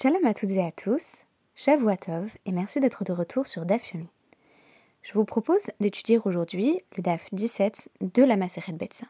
Shalom 0.00 0.24
à 0.26 0.32
toutes 0.32 0.52
et 0.52 0.64
à 0.64 0.70
tous, 0.70 1.24
Shavuatov 1.56 2.30
et 2.46 2.52
merci 2.52 2.78
d'être 2.78 3.02
de 3.02 3.12
retour 3.12 3.48
sur 3.48 3.66
DAF 3.66 3.94
Yomi. 3.94 4.06
Je 5.02 5.12
vous 5.14 5.24
propose 5.24 5.72
d'étudier 5.80 6.20
aujourd'hui 6.24 6.78
le 6.96 7.02
DAF 7.02 7.26
17 7.32 7.90
de 8.02 8.22
la 8.22 8.36
Maseret 8.36 8.74
Betsa. 8.74 9.06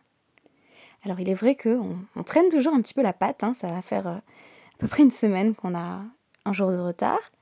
Alors 1.05 1.21
il 1.21 1.29
est 1.29 1.35
vrai 1.35 1.57
qu'on 1.57 1.99
on 2.17 2.23
traîne 2.23 2.49
toujours 2.49 2.73
un 2.73 2.81
petit 2.81 2.95
peu 2.95 3.03
la 3.03 3.13
patte, 3.13 3.45
hein, 3.45 3.53
ça 3.53 3.71
va 3.71 3.83
faire 3.83 4.07
euh, 4.07 4.15
à 4.15 4.79
peu 4.79 4.89
près 4.89 5.03
une 5.03 5.11
semaine 5.11 5.55
qu'on 5.55 5.75
a 5.75 6.01
un 6.47 6.53
jour 6.55 6.71
de 6.71 6.79
retard. 6.79 7.33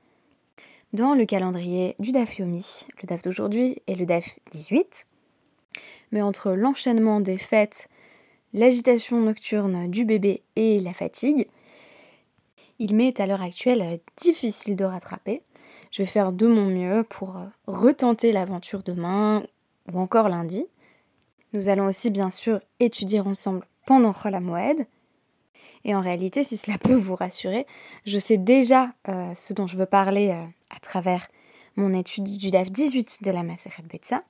Dans 0.91 1.13
le 1.13 1.25
calendrier 1.25 1.95
du 1.99 2.11
DAF 2.11 2.39
Yomi, 2.39 2.85
le 3.01 3.07
DAF 3.07 3.21
d'aujourd'hui 3.21 3.81
est 3.87 3.95
le 3.95 4.05
DAF 4.05 4.39
18. 4.51 5.07
Mais 6.11 6.21
entre 6.21 6.51
l'enchaînement 6.51 7.21
des 7.21 7.37
fêtes, 7.37 7.87
l'agitation 8.53 9.21
nocturne 9.21 9.89
du 9.89 10.03
bébé 10.03 10.43
et 10.57 10.81
la 10.81 10.91
fatigue, 10.91 11.47
il 12.79 12.95
m'est 12.95 13.19
à 13.19 13.25
l'heure 13.25 13.41
actuelle 13.41 13.81
euh, 13.81 13.97
difficile 14.17 14.75
de 14.75 14.85
rattraper. 14.85 15.41
Je 15.91 16.01
vais 16.01 16.07
faire 16.07 16.31
de 16.31 16.47
mon 16.47 16.65
mieux 16.65 17.03
pour 17.03 17.37
euh, 17.37 17.45
retenter 17.65 18.31
l'aventure 18.31 18.83
demain 18.83 19.43
ou 19.91 19.99
encore 19.99 20.29
lundi. 20.29 20.65
Nous 21.53 21.69
allons 21.69 21.85
aussi 21.85 22.09
bien 22.09 22.29
sûr 22.29 22.59
étudier 22.79 23.19
ensemble 23.19 23.65
pendant 23.85 24.13
la 24.25 24.39
Moed. 24.39 24.85
Et 25.85 25.95
en 25.95 26.01
réalité, 26.01 26.43
si 26.43 26.57
cela 26.57 26.77
peut 26.77 26.95
vous 26.95 27.15
rassurer, 27.15 27.65
je 28.05 28.19
sais 28.19 28.37
déjà 28.37 28.93
euh, 29.07 29.33
ce 29.35 29.53
dont 29.53 29.67
je 29.67 29.77
veux 29.77 29.85
parler 29.85 30.31
à 30.31 30.79
travers 30.81 31.27
mon 31.77 31.93
étude 31.93 32.25
du 32.25 32.51
DAF 32.51 32.71
18 32.71 33.23
de 33.23 33.31
la 33.31 33.43
Maseret 33.43 33.83
Betsa. 33.83 34.23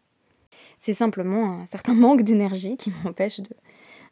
C'est 0.78 0.94
simplement 0.94 1.62
un 1.62 1.66
certain 1.66 1.94
manque 1.96 2.22
d'énergie 2.22 2.78
qui 2.78 2.92
m'empêche 3.04 3.42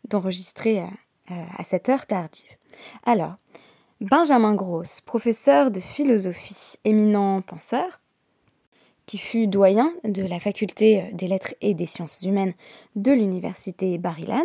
d'enregistrer 0.09 0.83
à 1.27 1.63
cette 1.63 1.89
heure 1.89 2.07
tardive. 2.07 2.49
Alors, 3.05 3.35
Benjamin 4.01 4.55
Gross, 4.55 4.99
professeur 4.99 5.71
de 5.71 5.79
philosophie, 5.79 6.75
éminent 6.83 7.41
penseur, 7.41 8.01
qui 9.05 9.17
fut 9.17 9.47
doyen 9.47 9.93
de 10.03 10.21
la 10.21 10.41
faculté 10.41 11.09
des 11.13 11.29
lettres 11.29 11.55
et 11.61 11.73
des 11.73 11.87
sciences 11.87 12.21
humaines 12.23 12.55
de 12.97 13.13
l'université 13.13 13.97
Bar-Ilan, 13.97 14.43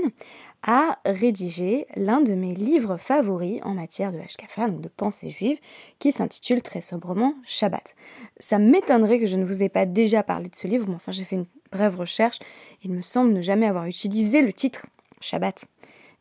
a 0.63 1.01
rédigé 1.05 1.89
l'un 1.97 2.21
de 2.21 2.35
mes 2.35 2.55
livres 2.55 2.97
favoris 2.97 3.61
en 3.65 3.75
matière 3.75 4.13
de 4.13 4.21
Hashkafa, 4.21 4.69
donc 4.69 4.83
de 4.83 4.89
pensée 4.89 5.31
juive, 5.31 5.59
qui 5.99 6.13
s'intitule 6.13 6.63
très 6.63 6.81
sobrement 6.81 7.35
Shabbat. 7.45 7.97
Ça 8.39 8.61
m'étonnerait 8.61 9.19
que 9.19 9.27
je 9.27 9.37
ne 9.37 9.45
vous 9.45 9.65
ai 9.65 9.69
pas 9.69 9.85
déjà 9.85 10.23
parlé 10.23 10.49
de 10.49 10.55
ce 10.55 10.69
livre, 10.69 10.87
mais 10.87 10.95
enfin 10.95 11.11
j'ai 11.11 11.25
fait 11.25 11.37
une 11.37 11.47
brève 11.73 11.97
recherche. 11.97 12.39
Il 12.85 12.93
me 12.93 13.03
semble 13.03 13.33
ne 13.33 13.43
jamais 13.43 13.67
avoir 13.67 13.87
utilisé 13.87 14.43
le 14.43 14.53
titre 14.53 14.87
Shabbat 15.21 15.65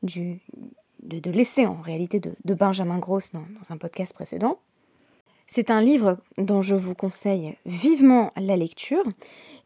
du, 0.01 0.39
de, 1.09 1.31
l'essai 1.31 1.65
en 1.65 1.81
réalité 1.81 2.19
de, 2.19 2.53
Benjamin 2.53 2.99
Gross 2.99 3.31
dans, 3.31 3.45
un 3.69 3.77
podcast 3.77 4.13
précédent. 4.13 4.59
C'est 5.47 5.71
un 5.71 5.81
livre 5.81 6.19
dont 6.37 6.61
je 6.61 6.75
vous 6.75 6.93
conseille 6.93 7.55
vivement 7.65 8.29
la 8.37 8.55
lecture 8.55 9.03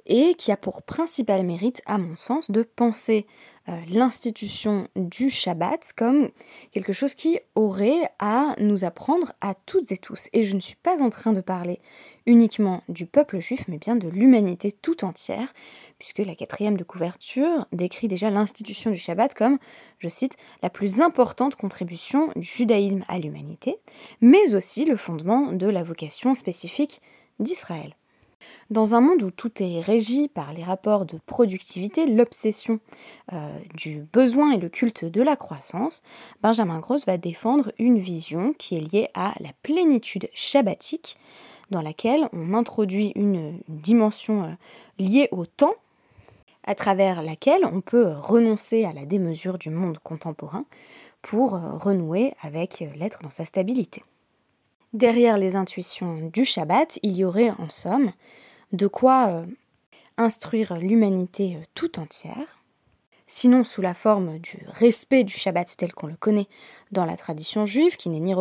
et 0.05 0.33
qui 0.35 0.51
a 0.51 0.57
pour 0.57 0.83
principal 0.83 1.45
mérite, 1.45 1.81
à 1.85 1.97
mon 1.97 2.15
sens, 2.15 2.51
de 2.51 2.63
penser 2.63 3.25
euh, 3.69 3.77
l'institution 3.89 4.87
du 4.97 5.29
Shabbat 5.29 5.93
comme 5.95 6.29
quelque 6.71 6.91
chose 6.91 7.15
qui 7.15 7.39
aurait 7.55 8.09
à 8.19 8.55
nous 8.59 8.83
apprendre 8.83 9.33
à 9.39 9.53
toutes 9.53 9.91
et 9.91 9.97
tous. 9.97 10.27
Et 10.33 10.43
je 10.43 10.55
ne 10.55 10.59
suis 10.59 10.75
pas 10.75 11.01
en 11.01 11.09
train 11.09 11.31
de 11.31 11.41
parler 11.41 11.79
uniquement 12.25 12.83
du 12.89 13.05
peuple 13.05 13.39
juif, 13.39 13.63
mais 13.67 13.77
bien 13.77 13.95
de 13.95 14.09
l'humanité 14.09 14.71
tout 14.71 15.05
entière, 15.05 15.53
puisque 16.03 16.27
la 16.27 16.35
quatrième 16.35 16.75
de 16.75 16.83
couverture 16.83 17.65
décrit 17.71 18.09
déjà 18.09 18.29
l'institution 18.29 18.91
du 18.91 18.97
Shabbat 18.97 19.33
comme, 19.33 19.57
je 19.99 20.09
cite, 20.09 20.35
la 20.61 20.69
plus 20.69 20.99
importante 20.99 21.55
contribution 21.55 22.29
du 22.35 22.45
judaïsme 22.45 23.05
à 23.07 23.19
l'humanité, 23.19 23.77
mais 24.19 24.53
aussi 24.53 24.83
le 24.83 24.97
fondement 24.97 25.53
de 25.53 25.65
la 25.65 25.81
vocation 25.81 26.33
spécifique 26.33 27.01
d'Israël. 27.39 27.95
Dans 28.69 28.95
un 28.95 28.99
monde 28.99 29.23
où 29.23 29.31
tout 29.31 29.63
est 29.63 29.79
régi 29.79 30.27
par 30.27 30.51
les 30.51 30.65
rapports 30.65 31.05
de 31.05 31.19
productivité, 31.25 32.05
l'obsession 32.05 32.81
euh, 33.31 33.57
du 33.73 34.05
besoin 34.11 34.51
et 34.51 34.57
le 34.57 34.67
culte 34.67 35.05
de 35.05 35.21
la 35.21 35.37
croissance, 35.37 36.03
Benjamin 36.41 36.79
Gross 36.79 37.05
va 37.05 37.15
défendre 37.15 37.71
une 37.79 37.97
vision 37.97 38.53
qui 38.57 38.75
est 38.75 38.93
liée 38.93 39.07
à 39.13 39.35
la 39.39 39.53
plénitude 39.63 40.27
shabbatique, 40.33 41.17
dans 41.69 41.81
laquelle 41.81 42.27
on 42.33 42.53
introduit 42.53 43.13
une 43.15 43.61
dimension 43.69 44.43
euh, 44.43 44.51
liée 44.99 45.29
au 45.31 45.45
temps 45.45 45.75
à 46.63 46.75
travers 46.75 47.21
laquelle 47.21 47.65
on 47.65 47.81
peut 47.81 48.11
renoncer 48.11 48.85
à 48.85 48.93
la 48.93 49.05
démesure 49.05 49.57
du 49.57 49.69
monde 49.69 49.99
contemporain 49.99 50.65
pour 51.21 51.55
euh, 51.55 51.77
renouer 51.77 52.33
avec 52.41 52.81
euh, 52.81 52.87
l'être 52.95 53.21
dans 53.23 53.29
sa 53.29 53.45
stabilité. 53.45 54.03
Derrière 54.93 55.37
les 55.37 55.55
intuitions 55.55 56.29
du 56.31 56.45
Shabbat, 56.45 56.99
il 57.01 57.13
y 57.13 57.25
aurait 57.25 57.51
en 57.51 57.69
somme 57.69 58.11
de 58.71 58.87
quoi 58.87 59.27
euh, 59.29 59.45
instruire 60.17 60.77
l'humanité 60.77 61.57
tout 61.73 61.99
entière, 61.99 62.61
sinon 63.25 63.63
sous 63.63 63.81
la 63.81 63.93
forme 63.93 64.37
du 64.37 64.63
respect 64.67 65.23
du 65.23 65.33
Shabbat 65.33 65.75
tel 65.75 65.93
qu'on 65.93 66.07
le 66.07 66.15
connaît 66.15 66.47
dans 66.91 67.05
la 67.05 67.17
tradition 67.17 67.65
juive, 67.65 67.97
qui 67.97 68.09
n'est 68.09 68.19
ni 68.19 68.35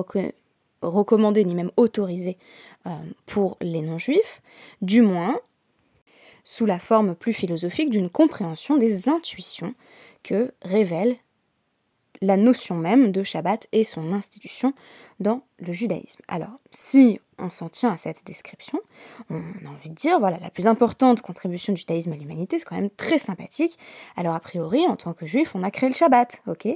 recommandé 0.83 1.45
ni 1.45 1.55
même 1.55 1.71
autorisé 1.79 2.37
pour 3.25 3.57
les 3.63 3.81
non-juifs, 3.81 4.43
du 4.83 5.01
moins 5.01 5.39
sous 6.45 6.67
la 6.67 6.79
forme 6.79 7.15
plus 7.15 7.33
philosophique 7.33 7.91
d'une 7.91 8.11
compréhension 8.11 8.77
des 8.77 9.09
intuitions 9.09 9.75
que 10.23 10.53
révèle 10.63 11.17
la 12.23 12.37
notion 12.37 12.77
même 12.77 13.11
de 13.11 13.25
Shabbat 13.25 13.67
et 13.73 13.83
son 13.85 14.13
institution 14.13 14.75
dans 15.19 15.43
le 15.59 15.73
judaïsme. 15.73 16.23
Alors, 16.29 16.61
si 16.71 17.21
on 17.39 17.51
s'en 17.51 17.69
tient 17.69 17.91
à 17.91 17.97
cette 17.97 18.25
description, 18.25 18.81
on 19.29 19.41
a 19.41 19.69
envie 19.69 19.91
de 19.91 19.95
dire, 19.95 20.21
voilà, 20.21 20.39
la 20.39 20.51
plus 20.51 20.69
importante 20.69 21.21
contribution 21.21 21.73
du 21.73 21.81
judaïsme 21.81 22.13
à 22.13 22.17
l'humanité, 22.17 22.59
c'est 22.61 22.65
quand 22.65 22.77
même 22.77 22.91
très 22.91 23.19
sympathique. 23.19 23.77
Alors, 24.17 24.35
a 24.35 24.41
priori, 24.41 24.87
en 24.87 24.95
tant 24.95 25.15
que 25.15 25.27
juif, 25.27 25.51
on 25.55 25.65
a 25.65 25.73
créé 25.73 25.89
le 25.89 25.97
Shabbat, 25.97 26.43
ok? 26.47 26.69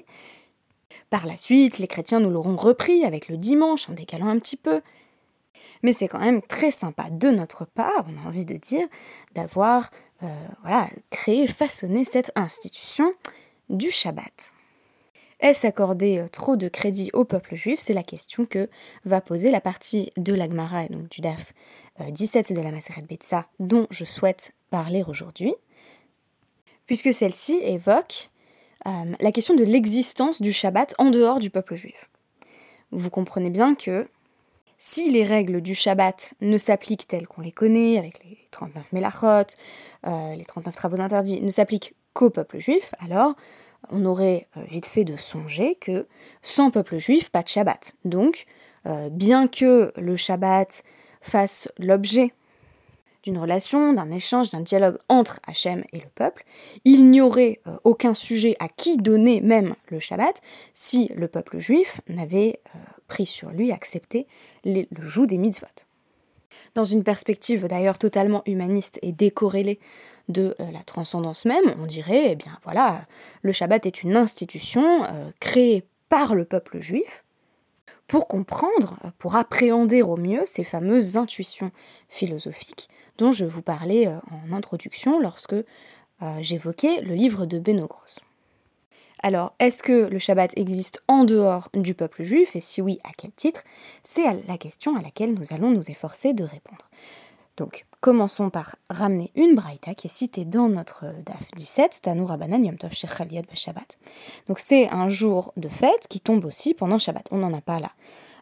Par 1.11 1.27
la 1.27 1.37
suite, 1.37 1.79
les 1.79 1.87
chrétiens 1.87 2.19
nous 2.19 2.31
l'auront 2.31 2.57
repris 2.57 3.05
avec 3.05 3.29
le 3.29 3.37
dimanche, 3.37 3.89
en 3.89 3.93
décalant 3.93 4.27
un 4.29 4.41
petit 4.41 4.57
peu 4.57 4.83
mais 5.87 5.93
c'est 5.93 6.09
quand 6.09 6.19
même 6.19 6.43
très 6.43 6.73
sympa 6.73 7.07
de 7.13 7.31
notre 7.31 7.65
part, 7.65 8.05
on 8.09 8.25
a 8.25 8.27
envie 8.27 8.45
de 8.45 8.57
dire, 8.57 8.89
d'avoir 9.37 9.93
euh, 10.25 10.27
voilà, 10.63 10.91
créé, 11.11 11.47
façonné 11.47 12.05
cette 12.05 12.33
institution 12.35 13.13
du 13.71 13.93
Shabbat. 13.93 14.53
Est-ce 15.39 15.65
accorder 15.65 16.19
euh, 16.19 16.27
trop 16.27 16.57
de 16.57 16.67
crédit 16.67 17.11
au 17.13 17.25
peuple 17.25 17.55
juif? 17.55 17.79
C'est 17.79 17.93
la 17.93 18.03
question 18.03 18.47
que 18.47 18.69
va 19.05 19.21
poser 19.21 19.53
la 19.53 19.61
partie 19.61 20.11
de 20.17 20.35
l'Agmara, 20.35 20.89
donc 20.89 21.09
du 21.09 21.21
DAF 21.21 21.53
17 22.01 22.51
euh, 22.51 22.55
de 22.57 22.61
la 22.63 22.73
Maseret 22.73 23.03
Betsa, 23.09 23.47
dont 23.61 23.87
je 23.91 24.05
souhaite 24.05 24.55
parler 24.71 25.05
aujourd'hui, 25.07 25.55
puisque 26.87 27.15
celle-ci 27.15 27.61
évoque 27.63 28.31
la 28.85 29.33
question 29.33 29.55
de 29.55 29.65
l'existence 29.65 30.41
du 30.41 30.53
Shabbat 30.53 30.97
en 30.99 31.11
dehors 31.11 31.39
du 31.39 31.51
peuple 31.51 31.77
juif. 31.77 32.09
Vous 32.93 33.11
comprenez 33.11 33.51
bien 33.51 33.75
que 33.75 34.09
si 34.79 35.11
les 35.11 35.25
règles 35.25 35.61
du 35.61 35.75
Shabbat 35.75 36.35
ne 36.41 36.59
s'appliquent 36.59 37.07
telles 37.09 37.27
qu'on 37.27 37.41
les 37.41 37.53
connaît, 37.53 37.99
avec 37.99 38.23
les 38.25 38.39
39 38.51 38.93
mélachot, 38.93 39.57
euh, 40.07 40.35
les 40.35 40.45
39 40.45 40.75
travaux 40.75 41.01
interdits, 41.01 41.41
ne 41.41 41.51
s'appliquent 41.51 41.95
qu'au 42.13 42.31
peuple 42.31 42.59
juif, 42.59 42.95
alors 42.99 43.35
on 43.91 44.05
aurait 44.05 44.49
euh, 44.57 44.63
vite 44.69 44.87
fait 44.87 45.05
de 45.05 45.17
songer 45.17 45.77
que 45.77 46.07
sans 46.43 46.71
peuple 46.71 46.99
juif, 46.99 47.31
pas 47.31 47.43
de 47.43 47.49
Shabbat. 47.49 47.95
Donc, 48.05 48.47
euh, 48.87 49.09
bien 49.11 49.49
que 49.49 49.93
le 49.97 50.17
Shabbat 50.17 50.83
fasse 51.21 51.69
l'objet 51.79 52.33
d'une 53.23 53.39
relation, 53.39 53.93
d'un 53.93 54.13
échange, 54.13 54.51
d'un 54.51 54.61
dialogue 54.61 54.99
entre 55.09 55.41
Hachem 55.49 55.83
et 55.93 55.99
le 55.99 56.09
peuple, 56.15 56.45
il 56.85 57.11
n'y 57.11 57.21
aurait 57.21 57.61
aucun 57.83 58.15
sujet 58.15 58.55
à 58.61 58.69
qui 58.69 58.99
donner 58.99 59.41
même 59.41 59.75
le 59.89 59.99
Shabbat 59.99 60.41
si 60.75 61.11
le 61.17 61.27
peuple 61.27 61.59
juif 61.59 62.01
n'avait 62.09 62.61
pris 63.07 63.27
sur 63.27 63.51
lui, 63.51 63.73
accepté 63.73 64.27
le 64.65 64.87
joug 65.01 65.27
des 65.27 65.39
mitzvot. 65.39 65.67
Dans 66.75 66.85
une 66.85 67.05
perspective 67.05 67.67
d'ailleurs 67.67 67.99
totalement 67.99 68.43
humaniste 68.45 68.99
et 69.03 69.13
décorrélée 69.13 69.81
de 70.29 70.55
euh, 70.61 70.71
la 70.73 70.83
transcendance 70.83 71.45
même, 71.45 71.75
on 71.81 71.87
dirait, 71.87 72.33
eh 72.33 72.37
bien 72.37 72.59
voilà, 72.65 73.07
le 73.43 73.53
Shabbat 73.53 73.87
est 73.87 74.03
une 74.03 74.17
institution 74.17 75.05
euh, 75.05 75.31
créée 75.41 75.85
par 76.09 76.35
le 76.35 76.45
peuple 76.45 76.81
juif 76.81 77.25
pour 78.07 78.29
comprendre, 78.29 78.99
pour 79.19 79.37
appréhender 79.37 80.03
au 80.03 80.17
mieux 80.17 80.43
ces 80.47 80.65
fameuses 80.65 81.17
intuitions 81.17 81.73
philosophiques 82.09 82.89
dont 83.19 83.33
je 83.33 83.47
vous 83.47 83.63
parlais 83.63 84.07
euh, 84.07 84.19
en 84.31 84.53
introduction 84.53 85.19
lorsque 85.19 85.57
j'évoquais 86.41 87.03
le 87.03 87.13
livre 87.13 87.45
de 87.45 87.59
Benogros. 87.59 88.26
Alors, 89.23 89.55
est-ce 89.59 89.83
que 89.83 90.09
le 90.09 90.19
Shabbat 90.19 90.53
existe 90.57 91.03
en 91.09 91.25
dehors 91.25 91.69
du 91.75 91.95
peuple 91.95 92.23
juif? 92.23 92.55
Et 92.55 92.61
si 92.61 92.83
oui, 92.83 93.01
à 93.05 93.11
quel 93.17 93.33
titre? 93.33 93.63
C'est 94.03 94.25
la 94.47 94.59
question 94.59 94.97
à 94.97 95.03
laquelle 95.03 95.35
nous 95.35 95.47
allons 95.51 95.71
nous 95.71 95.91
efforcer 95.91 96.33
de 96.33 96.45
répondre. 96.45 96.89
Donc, 97.57 97.87
commençons 98.01 98.51
par 98.51 98.77
ramener 98.91 99.31
une 99.35 99.55
braïta 99.55 99.95
qui 99.95 100.09
est 100.09 100.11
citée 100.11 100.45
dans 100.45 100.69
notre 100.69 101.07
DAF 101.25 101.51
17, 101.57 102.01
Tanour 102.03 102.29
Rabbanan 102.29 102.65
Yom 102.65 102.77
Tov 102.77 102.93
Shabbat. 102.93 103.99
Donc, 104.49 104.59
c'est 104.59 104.89
un 104.91 105.09
jour 105.09 105.53
de 105.57 105.69
fête 105.69 106.07
qui 106.09 106.21
tombe 106.21 106.45
aussi 106.45 106.75
pendant 106.75 106.99
Shabbat. 106.99 107.29
On 107.31 107.39
n'en 107.39 107.55
a 107.55 107.63
pas 107.63 107.81
là 107.81 107.93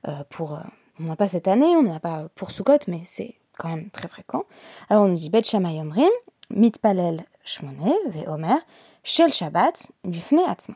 euh, 0.08 0.24
pour 0.28 0.54
euh, 0.54 0.60
on 1.00 1.04
n'a 1.04 1.16
pas 1.16 1.28
cette 1.28 1.48
année, 1.48 1.76
on 1.76 1.82
n'en 1.82 1.96
a 1.96 2.00
pas 2.00 2.28
pour 2.34 2.50
Sukkot, 2.50 2.78
mais 2.88 3.02
c'est 3.04 3.34
quand 3.58 3.68
même 3.68 3.90
très 3.90 4.08
fréquent. 4.08 4.44
Alors 4.88 5.04
on 5.04 5.08
nous 5.08 5.16
dit 5.16 5.30
Bet 5.30 5.42
Shammai 5.42 5.80
Omrim, 5.80 6.10
Mitpalel 6.50 7.24
Shmone, 7.44 7.94
Ve 8.08 8.28
Omer, 8.28 8.58
Shel 9.06 9.30
Shabbat, 9.30 9.92
Bifne 10.04 10.40
Atzma. 10.48 10.74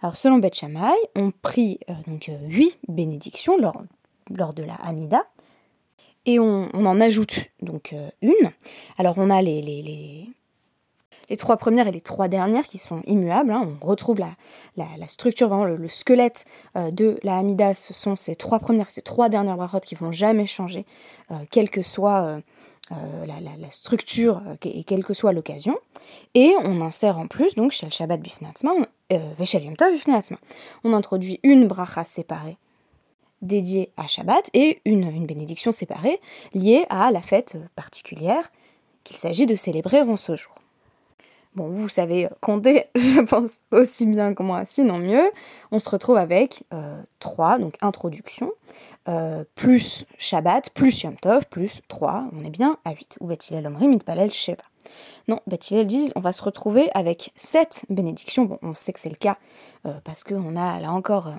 Alors 0.00 0.14
selon 0.14 0.38
Bet 0.38 0.52
Shammai, 0.54 0.94
on 1.16 1.32
prie 1.32 1.80
euh, 1.88 1.92
donc 2.06 2.28
euh, 2.28 2.38
huit 2.46 2.78
bénédictions 2.86 3.58
lors, 3.58 3.82
lors 4.30 4.54
de 4.54 4.62
la 4.62 4.74
Hamida, 4.74 5.24
et 6.24 6.38
on, 6.38 6.70
en 6.72 7.00
ajoute 7.00 7.40
donc 7.60 7.92
euh, 7.92 8.08
une. 8.22 8.52
Alors 8.96 9.14
on 9.16 9.28
a 9.28 9.42
les, 9.42 9.60
les, 9.60 9.82
les, 9.82 10.28
les, 11.28 11.36
trois 11.36 11.56
premières 11.56 11.88
et 11.88 11.92
les 11.92 12.00
trois 12.00 12.28
dernières 12.28 12.68
qui 12.68 12.78
sont 12.78 13.02
immuables. 13.06 13.50
Hein. 13.50 13.76
On 13.82 13.86
retrouve 13.86 14.20
la, 14.20 14.36
la, 14.76 15.08
structure, 15.08 15.48
vraiment 15.48 15.64
le, 15.64 15.88
squelette 15.88 16.44
de 16.76 17.18
la 17.24 17.38
Hamida. 17.38 17.74
Ce 17.74 17.92
sont 17.92 18.14
ces 18.14 18.36
trois 18.36 18.60
premières, 18.60 18.92
ces 18.92 19.02
trois 19.02 19.28
dernières 19.28 19.56
brachot 19.56 19.80
qui 19.80 19.96
vont 19.96 20.12
jamais 20.12 20.46
changer, 20.46 20.86
quelle 21.50 21.70
que 21.70 21.82
soit 21.82 22.40
euh, 22.90 23.26
la, 23.26 23.70
structure 23.70 24.42
euh, 24.46 24.56
et 24.64 24.82
quelle 24.82 25.04
que 25.04 25.14
soit 25.14 25.32
l'occasion. 25.32 25.78
Et 26.34 26.52
on 26.64 26.80
insère 26.80 27.16
en 27.16 27.28
plus, 27.28 27.54
donc 27.54 27.70
chez 27.70 27.86
le 27.86 27.92
Shabbat 27.92 28.20
euh, 29.12 29.30
on 30.84 30.92
introduit 30.92 31.38
une 31.44 31.68
bracha 31.68 32.04
séparée 32.04 32.56
dédiée 33.40 33.90
à 33.96 34.06
Shabbat 34.08 34.50
et 34.52 34.80
une, 34.84 35.04
une 35.04 35.26
bénédiction 35.26 35.70
séparée 35.70 36.20
liée 36.54 36.84
à 36.90 37.10
la 37.10 37.20
fête 37.20 37.56
particulière 37.76 38.50
qu'il 39.04 39.16
s'agit 39.16 39.46
de 39.46 39.54
célébrer 39.54 40.02
en 40.02 40.16
ce 40.16 40.36
jour. 40.36 40.61
Bon, 41.54 41.68
vous 41.68 41.90
savez 41.90 42.28
compter, 42.40 42.86
je 42.94 43.20
pense, 43.20 43.60
aussi 43.72 44.06
bien 44.06 44.32
que 44.32 44.42
moi, 44.42 44.64
sinon 44.64 44.98
mieux. 44.98 45.30
On 45.70 45.80
se 45.80 45.90
retrouve 45.90 46.16
avec 46.16 46.64
euh, 46.72 47.02
3, 47.18 47.58
donc 47.58 47.74
introduction, 47.82 48.52
euh, 49.08 49.44
plus 49.54 50.06
Shabbat, 50.18 50.70
plus 50.70 51.02
Yom 51.02 51.16
Tov, 51.16 51.46
plus 51.50 51.82
3, 51.88 52.24
on 52.32 52.44
est 52.44 52.50
bien 52.50 52.78
à 52.86 52.92
8. 52.92 53.18
Ou 53.20 53.26
Bethilel 53.26 53.66
Omri, 53.66 53.86
Mitpalel 53.86 54.32
Sheva. 54.32 54.62
Non, 55.28 55.40
Bethilel 55.46 55.86
dit, 55.86 56.10
on 56.16 56.20
va 56.20 56.32
se 56.32 56.42
retrouver 56.42 56.90
avec 56.94 57.32
7 57.36 57.84
bénédictions. 57.90 58.44
Bon, 58.44 58.58
on 58.62 58.74
sait 58.74 58.92
que 58.92 59.00
c'est 59.00 59.08
le 59.08 59.14
cas, 59.14 59.36
euh, 59.86 59.92
parce 60.04 60.24
qu'on 60.24 60.56
a 60.56 60.80
là 60.80 60.90
encore 60.90 61.28
euh, 61.28 61.32
euh, 61.32 61.36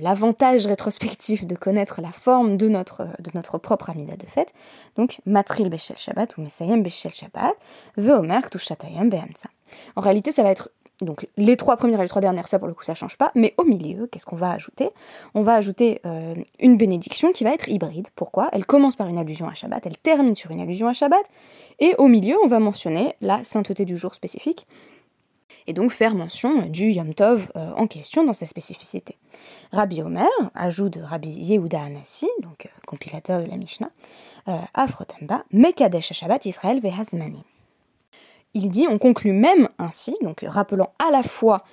l'avantage 0.00 0.66
rétrospectif 0.66 1.46
de 1.46 1.54
connaître 1.54 2.00
la 2.00 2.12
forme 2.12 2.56
de 2.56 2.68
notre, 2.68 3.58
propre 3.58 3.90
Amida 3.90 4.16
de 4.16 4.26
fête. 4.26 4.52
Donc, 4.96 5.20
Matril 5.26 5.68
Beshel 5.68 5.98
Shabbat 5.98 6.36
ou 6.36 6.42
Mesayem 6.42 6.82
Beshel 6.82 7.12
Shabbat, 7.12 7.54
Veomer 7.96 8.40
Tushatayem 8.50 9.10
Behamsa. 9.10 9.48
En 9.96 10.00
réalité, 10.00 10.32
ça 10.32 10.42
va 10.42 10.50
être 10.50 10.70
donc 11.00 11.26
les 11.36 11.56
trois 11.56 11.76
premières 11.76 11.98
et 11.98 12.04
les 12.04 12.08
trois 12.08 12.20
dernières, 12.20 12.48
ça 12.48 12.58
pour 12.58 12.68
le 12.68 12.74
coup 12.74 12.84
ça 12.84 12.94
change 12.94 13.16
pas, 13.16 13.32
mais 13.34 13.54
au 13.58 13.64
milieu, 13.64 14.06
qu'est-ce 14.06 14.26
qu'on 14.26 14.36
va 14.36 14.52
ajouter? 14.52 14.90
On 15.34 15.42
va 15.42 15.54
ajouter 15.54 16.00
euh, 16.06 16.34
une 16.60 16.76
bénédiction 16.76 17.32
qui 17.32 17.44
va 17.44 17.52
être 17.52 17.68
hybride. 17.68 18.08
Pourquoi? 18.14 18.48
Elle 18.52 18.66
commence 18.66 18.96
par 18.96 19.08
une 19.08 19.18
allusion 19.18 19.48
à 19.48 19.54
Shabbat, 19.54 19.84
elle 19.86 19.98
termine 19.98 20.36
sur 20.36 20.50
une 20.50 20.60
allusion 20.60 20.88
à 20.88 20.92
Shabbat, 20.92 21.24
et 21.80 21.94
au 21.98 22.06
milieu 22.06 22.36
on 22.44 22.46
va 22.46 22.60
mentionner 22.60 23.14
la 23.20 23.42
sainteté 23.44 23.84
du 23.84 23.96
jour 23.96 24.14
spécifique, 24.14 24.66
et 25.66 25.72
donc 25.72 25.92
faire 25.92 26.14
mention 26.14 26.66
du 26.66 26.90
Yom 26.90 27.14
Tov 27.14 27.50
euh, 27.56 27.72
en 27.76 27.86
question 27.86 28.24
dans 28.24 28.34
sa 28.34 28.46
spécificité. 28.46 29.16
Rabbi 29.72 30.02
Omer, 30.02 30.28
ajout 30.54 30.88
de 30.88 31.00
Rabbi 31.00 31.30
Yehuda 31.30 31.82
Anassi, 31.82 32.28
donc 32.42 32.66
euh, 32.66 32.68
compilateur 32.86 33.42
de 33.42 33.48
la 33.48 33.56
Mishnah, 33.56 33.90
euh, 34.48 34.58
Afrotemba, 34.74 35.44
Mekadesh 35.52 36.12
Shabbat 36.12 36.46
Israël 36.46 36.80
Vehazmani. 36.80 37.44
Il 38.54 38.70
dit, 38.70 38.86
on 38.88 38.98
conclut 38.98 39.32
même 39.32 39.68
ainsi, 39.78 40.14
donc 40.20 40.44
rappelant 40.46 40.92
à 40.98 41.10
la 41.10 41.22
fois 41.22 41.64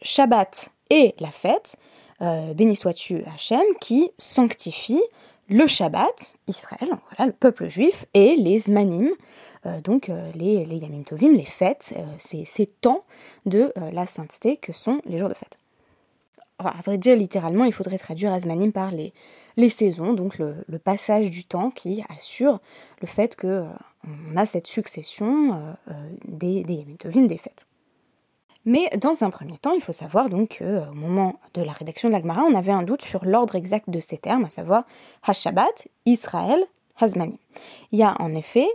Shabbat 0.00 0.70
et 0.88 1.14
la 1.18 1.30
fête, 1.30 1.76
béni 2.20 2.76
sois-tu 2.76 3.22
Hachem, 3.34 3.60
qui 3.78 4.10
sanctifie 4.16 5.02
le 5.48 5.66
Shabbat, 5.66 6.34
Israël, 6.48 6.88
le 7.18 7.32
peuple 7.32 7.68
juif, 7.68 8.06
et 8.14 8.36
les 8.36 8.60
Zmanim, 8.60 9.10
donc 9.84 10.08
euh, 10.08 10.30
les, 10.34 10.64
les 10.64 10.76
Yamim 10.76 11.02
Tovim, 11.02 11.32
les 11.32 11.44
fêtes, 11.44 11.94
euh, 11.96 12.02
ces, 12.18 12.44
ces, 12.44 12.66
temps 12.66 13.04
de 13.46 13.72
la 13.92 14.06
sainteté 14.06 14.56
que 14.56 14.72
sont 14.72 15.00
les 15.06 15.18
jours 15.18 15.28
de 15.28 15.34
fête. 15.34 15.58
à 16.58 16.80
vrai 16.84 16.98
dire, 16.98 17.16
littéralement, 17.16 17.64
il 17.64 17.72
faudrait 17.72 17.98
traduire 17.98 18.32
Azmanim 18.32 18.72
par 18.72 18.90
les, 18.90 19.12
les 19.56 19.68
saisons, 19.68 20.14
donc 20.14 20.38
le, 20.38 20.64
le, 20.66 20.78
passage 20.78 21.30
du 21.30 21.44
temps 21.44 21.70
qui 21.70 22.02
assure 22.08 22.60
le 23.00 23.06
fait 23.06 23.36
que 23.36 23.64
on 24.04 24.36
a 24.36 24.46
cette 24.46 24.66
succession 24.66 25.76
des, 26.24 26.64
des 26.64 26.74
Yamim 26.74 26.96
Tovim, 26.96 27.26
des 27.26 27.38
fêtes. 27.38 27.66
Mais 28.64 28.88
dans 28.96 29.24
un 29.24 29.30
premier 29.30 29.58
temps, 29.58 29.72
il 29.72 29.80
faut 29.80 29.92
savoir 29.92 30.28
donc 30.28 30.58
qu'au 30.58 30.94
moment 30.94 31.40
de 31.54 31.62
la 31.62 31.72
rédaction 31.72 32.08
de 32.08 32.12
l'Agmara, 32.14 32.42
on 32.42 32.54
avait 32.54 32.72
un 32.72 32.82
doute 32.82 33.02
sur 33.02 33.24
l'ordre 33.24 33.56
exact 33.56 33.90
de 33.90 34.00
ces 34.00 34.18
termes, 34.18 34.44
à 34.44 34.50
savoir 34.50 34.84
Hashabat, 35.24 35.66
Israël, 36.06 36.64
Hazmani. 37.00 37.40
Il 37.90 37.98
y 37.98 38.02
a 38.04 38.14
en 38.20 38.34
effet 38.34 38.68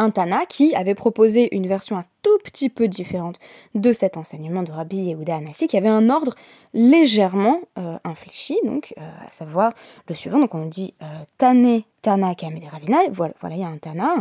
un 0.00 0.08
Tana 0.10 0.46
qui 0.46 0.74
avait 0.74 0.94
proposé 0.94 1.54
une 1.54 1.66
version 1.66 1.98
un 1.98 2.04
tout 2.22 2.38
petit 2.42 2.70
peu 2.70 2.88
différente 2.88 3.38
de 3.74 3.92
cet 3.92 4.16
enseignement 4.16 4.62
de 4.62 4.72
Rabbi 4.72 4.96
Yehuda 4.96 5.36
Anassi, 5.36 5.66
qui 5.66 5.76
avait 5.76 5.88
un 5.88 6.08
ordre 6.08 6.34
légèrement 6.72 7.60
euh, 7.78 7.98
infléchi, 8.04 8.58
donc 8.64 8.94
euh, 8.96 9.02
à 9.26 9.30
savoir 9.30 9.74
le 10.08 10.14
suivant. 10.14 10.38
Donc 10.38 10.54
on 10.54 10.64
dit 10.64 10.94
euh, 11.02 11.06
Tane 11.36 11.82
Tana 12.00 12.34
Kamede 12.34 12.64
Ravina. 12.64 12.98
Voilà, 13.10 13.34
voilà, 13.40 13.56
il 13.56 13.60
y 13.60 13.64
a 13.64 13.68
un 13.68 13.76
Tana 13.76 14.14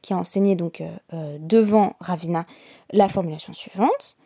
qui 0.00 0.12
a 0.12 0.16
enseigné 0.16 0.54
donc 0.54 0.82
devant 1.12 1.96
Ravina 1.98 2.46
la 2.92 3.08
formulation 3.08 3.52
suivante. 3.52 4.16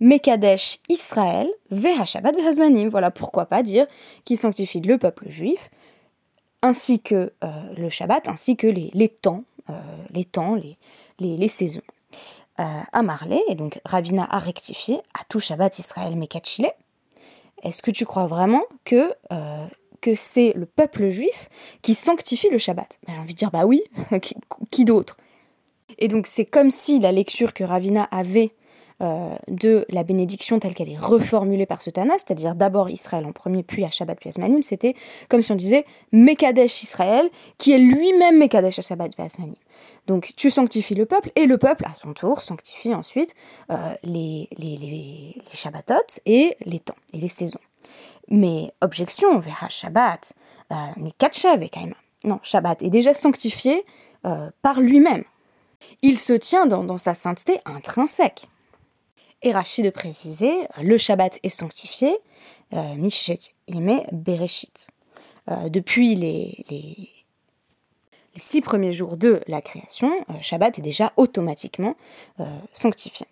Mekadesh 0.00 0.80
Israël, 0.90 1.48
Veha 1.70 2.04
Shabbat. 2.04 2.34
Voilà 2.90 3.10
pourquoi 3.10 3.46
pas 3.46 3.62
dire 3.62 3.86
qu'il 4.24 4.36
sanctifie 4.36 4.80
le 4.80 4.98
peuple 4.98 5.30
juif 5.30 5.70
ainsi 6.62 7.00
que 7.00 7.32
euh, 7.44 7.74
le 7.76 7.90
Shabbat, 7.90 8.28
ainsi 8.28 8.56
que 8.56 8.66
les, 8.66 9.08
temps, 9.08 9.44
euh, 9.70 9.74
les 10.10 10.24
temps, 10.24 10.54
les, 10.54 10.76
les, 11.18 11.48
saisons. 11.48 11.82
Euh, 12.58 12.80
à 12.92 13.02
et 13.48 13.54
donc 13.54 13.80
Ravina 13.84 14.26
a 14.30 14.38
rectifié, 14.38 14.96
à 15.14 15.24
tout 15.28 15.40
Shabbat 15.40 15.78
Israël 15.78 16.16
Mekachile. 16.16 16.70
Est-ce 17.62 17.82
que 17.82 17.90
tu 17.90 18.06
crois 18.06 18.26
vraiment 18.26 18.64
que, 18.84 19.12
que 20.00 20.14
c'est 20.14 20.52
le 20.54 20.66
peuple 20.66 21.10
juif 21.10 21.48
qui 21.82 21.94
sanctifie 21.94 22.48
le 22.50 22.58
Shabbat? 22.58 22.98
Ben, 23.06 23.14
J'ai 23.14 23.20
envie 23.20 23.34
de 23.34 23.38
dire, 23.38 23.50
bah 23.50 23.66
oui, 23.66 23.82
qui 24.70 24.84
d'autre? 24.84 25.16
Et 25.98 26.08
donc 26.08 26.26
c'est 26.26 26.44
comme 26.44 26.70
si 26.70 26.98
la 26.98 27.12
lecture 27.12 27.54
que 27.54 27.64
Ravina 27.64 28.04
avait 28.04 28.52
euh, 29.02 29.36
de 29.48 29.84
la 29.90 30.04
bénédiction 30.04 30.58
telle 30.58 30.74
qu'elle 30.74 30.88
est 30.88 30.96
reformulée 30.96 31.66
par 31.66 31.82
ce 31.82 31.90
Tana, 31.90 32.14
c'est-à-dire 32.14 32.54
d'abord 32.54 32.88
Israël 32.88 33.26
en 33.26 33.32
premier, 33.32 33.62
puis 33.62 33.84
à 33.84 33.90
Shabbat, 33.90 34.18
puis 34.18 34.30
Asmanim, 34.30 34.62
c'était 34.62 34.94
comme 35.28 35.42
si 35.42 35.52
on 35.52 35.54
disait 35.54 35.84
Mekadesh 36.12 36.82
Israël, 36.82 37.28
qui 37.58 37.72
est 37.72 37.78
lui-même 37.78 38.38
Mekadesh 38.38 38.78
à 38.78 38.82
Shabbat, 38.82 39.12
puis 39.14 39.22
Asmanim. 39.22 39.56
Donc 40.06 40.32
tu 40.36 40.50
sanctifies 40.50 40.94
le 40.94 41.04
peuple, 41.04 41.30
et 41.36 41.44
le 41.44 41.58
peuple, 41.58 41.84
à 41.84 41.94
son 41.94 42.14
tour, 42.14 42.40
sanctifie 42.40 42.94
ensuite 42.94 43.34
euh, 43.70 43.76
les, 44.02 44.48
les, 44.56 44.78
les, 44.78 45.42
et 46.24 46.56
les 46.64 46.80
temps, 46.80 46.94
et 47.12 47.18
les 47.18 47.28
saisons. 47.28 47.60
Mais 48.28 48.72
objection, 48.80 49.38
vers 49.40 49.66
Shabbat, 49.68 50.32
euh, 50.72 50.74
mais 50.96 51.10
Katsha 51.18 51.50
avec 51.50 51.78
Non, 52.24 52.40
Shabbat 52.42 52.82
est 52.82 52.88
déjà 52.90 53.12
sanctifié 53.12 53.84
par 54.62 54.80
lui-même. 54.80 55.22
Il 56.02 56.18
se 56.18 56.32
tient 56.32 56.66
dans, 56.66 56.82
dans 56.82 56.98
sa 56.98 57.14
sainteté 57.14 57.60
intrinsèque. 57.64 58.48
Et 59.42 59.52
Rachid 59.52 59.84
de 59.84 59.90
préciser, 59.90 60.52
le 60.82 60.96
Shabbat 60.96 61.38
est 61.42 61.50
sanctifié, 61.50 62.16
euh, 62.72 62.94
Mishet 62.94 63.38
Ime 63.68 64.02
Bereshit. 64.12 64.88
Euh, 65.48 65.68
depuis 65.68 66.14
les, 66.14 66.64
les, 66.70 67.08
six 68.36 68.60
premiers 68.60 68.92
jours 68.92 69.16
de 69.16 69.40
la 69.46 69.60
création, 69.60 70.12
euh, 70.30 70.34
Shabbat 70.40 70.78
est 70.78 70.82
déjà 70.82 71.12
automatiquement 71.16 71.94
sanctifié. 72.72 73.26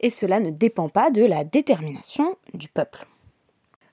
Et 0.00 0.10
cela 0.10 0.40
ne 0.40 0.50
dépend 0.50 0.88
pas 0.88 1.10
de 1.10 1.24
la 1.24 1.44
détermination 1.44 2.36
du 2.54 2.68
peuple. 2.68 3.06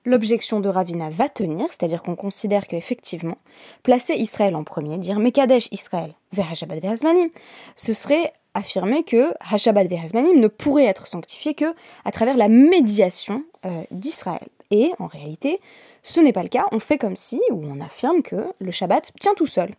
L'objection 0.04 0.60
de 0.60 0.68
Ravina 0.68 1.10
va 1.10 1.28
tenir, 1.28 1.66
c'est-à-dire 1.70 2.02
qu'on 2.02 2.14
considère 2.14 2.68
qu'effectivement, 2.68 3.38
placer 3.82 4.14
Israël 4.14 4.54
en 4.54 4.62
premier, 4.62 4.98
dire 4.98 5.18
Mekadesh 5.18 5.68
Israël 5.72 6.14
vers 6.32 6.54
Shabbat 6.54 6.80
Ve'azmanim, 6.80 7.28
ce 7.74 7.92
serait 7.92 8.32
affirmer 8.56 9.04
que 9.04 9.32
Hashabat 9.52 9.84
Verezmanim 9.84 10.40
ne 10.40 10.48
pourrait 10.48 10.86
être 10.86 11.06
sanctifié 11.06 11.54
que 11.54 11.74
à 12.04 12.10
travers 12.10 12.36
la 12.36 12.48
médiation 12.48 13.44
euh, 13.64 13.82
d'Israël. 13.90 14.48
Et 14.70 14.92
en 14.98 15.06
réalité, 15.06 15.60
ce 16.02 16.20
n'est 16.20 16.32
pas 16.32 16.42
le 16.42 16.48
cas. 16.48 16.66
On 16.72 16.80
fait 16.80 16.98
comme 16.98 17.16
si, 17.16 17.40
ou 17.50 17.64
on 17.64 17.80
affirme 17.80 18.22
que 18.22 18.46
le 18.58 18.70
Shabbat 18.72 19.12
tient 19.20 19.34
tout 19.34 19.46
seul. 19.46 19.70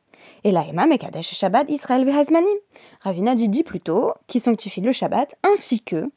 Et 0.44 0.52
là, 0.52 0.66
Emma 0.70 0.86
Mekadesh 0.86 1.34
Shabbat 1.34 1.70
Israël 1.70 2.06
Verezmanim. 2.06 2.58
Ravina 3.02 3.36
dit, 3.36 3.64
plutôt 3.64 4.14
qui 4.28 4.40
sanctifie 4.40 4.82
le 4.82 4.92
Shabbat 4.92 5.36
ainsi 5.44 5.82
que 5.82 6.10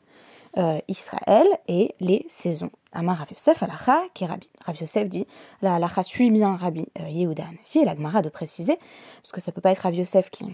euh, 0.58 0.78
Israël 0.88 1.46
et 1.68 1.94
les 2.00 2.26
saisons. 2.28 2.70
Amar 2.92 3.18
Rav 3.18 3.28
Yosef 3.30 3.62
alacha 3.62 4.02
qui 4.14 4.24
est 4.24 4.26
Rabbi. 4.26 4.48
Rav 4.66 4.76
Yosef 4.80 5.08
dit 5.08 5.26
la 5.62 5.76
halacha 5.76 6.02
suit 6.02 6.30
bien 6.30 6.56
Rabbi 6.56 6.86
euh, 6.98 7.08
Yehuda 7.08 7.44
Anassi 7.44 7.78
et 7.78 7.84
la 7.84 7.94
Gemara 7.94 8.20
de 8.20 8.30
préciser, 8.30 8.76
parce 9.22 9.30
que 9.30 9.40
ça 9.40 9.52
peut 9.52 9.60
pas 9.60 9.70
être 9.70 9.82
Rav 9.82 9.94
Yosef 9.94 10.28
qui 10.30 10.44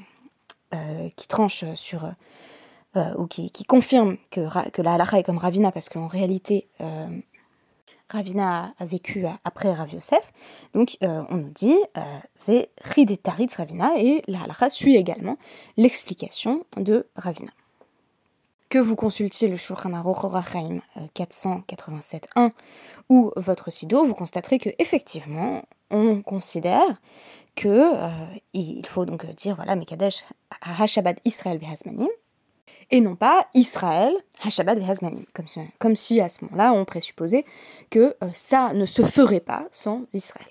euh, 0.76 1.08
qui 1.16 1.26
tranche 1.28 1.64
sur 1.74 2.12
euh, 2.96 3.14
ou 3.16 3.26
qui, 3.26 3.50
confirme 3.64 4.16
que, 4.30 4.40
la 4.82 4.94
halakha 4.94 5.18
est 5.18 5.22
comme 5.22 5.38
Ravina 5.38 5.72
parce 5.72 5.88
qu'en 5.88 6.06
réalité 6.06 6.68
euh, 6.80 7.20
Ravina 8.08 8.74
a, 8.78 8.84
vécu 8.84 9.24
après 9.44 9.72
Rav 9.72 9.92
Yosef. 9.92 10.32
Donc 10.74 10.96
on 11.00 11.36
nous 11.36 11.50
dit 11.50 11.76
Ve 12.46 12.66
Ridetaritz 12.82 13.54
Ravina 13.56 13.98
et 13.98 14.22
la 14.28 14.42
halakha 14.42 14.70
suit 14.70 14.96
également 14.96 15.36
l'explication 15.76 16.64
de 16.76 17.06
Ravina 17.16 17.50
que 18.68 18.78
vous 18.78 18.96
consultiez 18.96 19.48
le 19.48 19.56
Shulchan 19.56 19.92
Aruch 19.92 20.24
487.1 21.14 22.50
ou 23.08 23.32
votre 23.36 23.70
Sido, 23.70 24.04
vous 24.04 24.14
constaterez 24.14 24.58
que 24.58 24.70
effectivement, 24.78 25.62
on 25.90 26.20
considère 26.22 27.00
que 27.56 27.68
euh, 27.68 28.08
il 28.52 28.86
faut 28.86 29.04
donc 29.04 29.26
dire 29.34 29.56
voilà 29.56 29.74
Mekadesh 29.74 30.24
Hashabad 30.60 31.18
Israël 31.24 31.58
Behazmanim 31.58 32.08
et 32.90 33.00
non 33.00 33.16
pas 33.16 33.48
Israël 33.54 34.12
Hashabad 34.44 34.78
Behazmanim 34.78 35.24
comme 35.32 35.48
si, 35.48 35.60
comme 35.78 35.96
si 35.96 36.20
à 36.20 36.28
ce 36.28 36.44
moment-là 36.44 36.72
on 36.72 36.84
présupposait 36.84 37.44
que 37.90 38.14
euh, 38.22 38.28
ça 38.34 38.74
ne 38.74 38.86
se 38.86 39.02
ferait 39.02 39.40
pas 39.40 39.66
sans 39.72 40.04
Israël. 40.12 40.46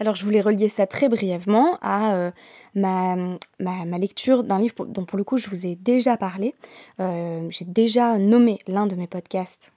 Alors 0.00 0.14
je 0.14 0.24
voulais 0.24 0.40
relier 0.40 0.68
ça 0.68 0.86
très 0.86 1.08
brièvement 1.08 1.78
à 1.82 2.14
euh, 2.14 2.30
ma, 2.74 3.16
ma, 3.58 3.98
lecture 3.98 4.44
d'un 4.44 4.58
livre 4.58 4.86
dont 4.86 5.04
pour 5.04 5.18
le 5.18 5.24
coup 5.24 5.38
je 5.38 5.48
vous 5.48 5.66
ai 5.66 5.76
déjà 5.76 6.16
parlé. 6.16 6.54
J'ai 6.98 7.66
déjà 7.66 8.18
nommé 8.18 8.58
l'un 8.66 8.86
de 8.86 8.96
mes 8.96 9.06
podcasts 9.06 9.72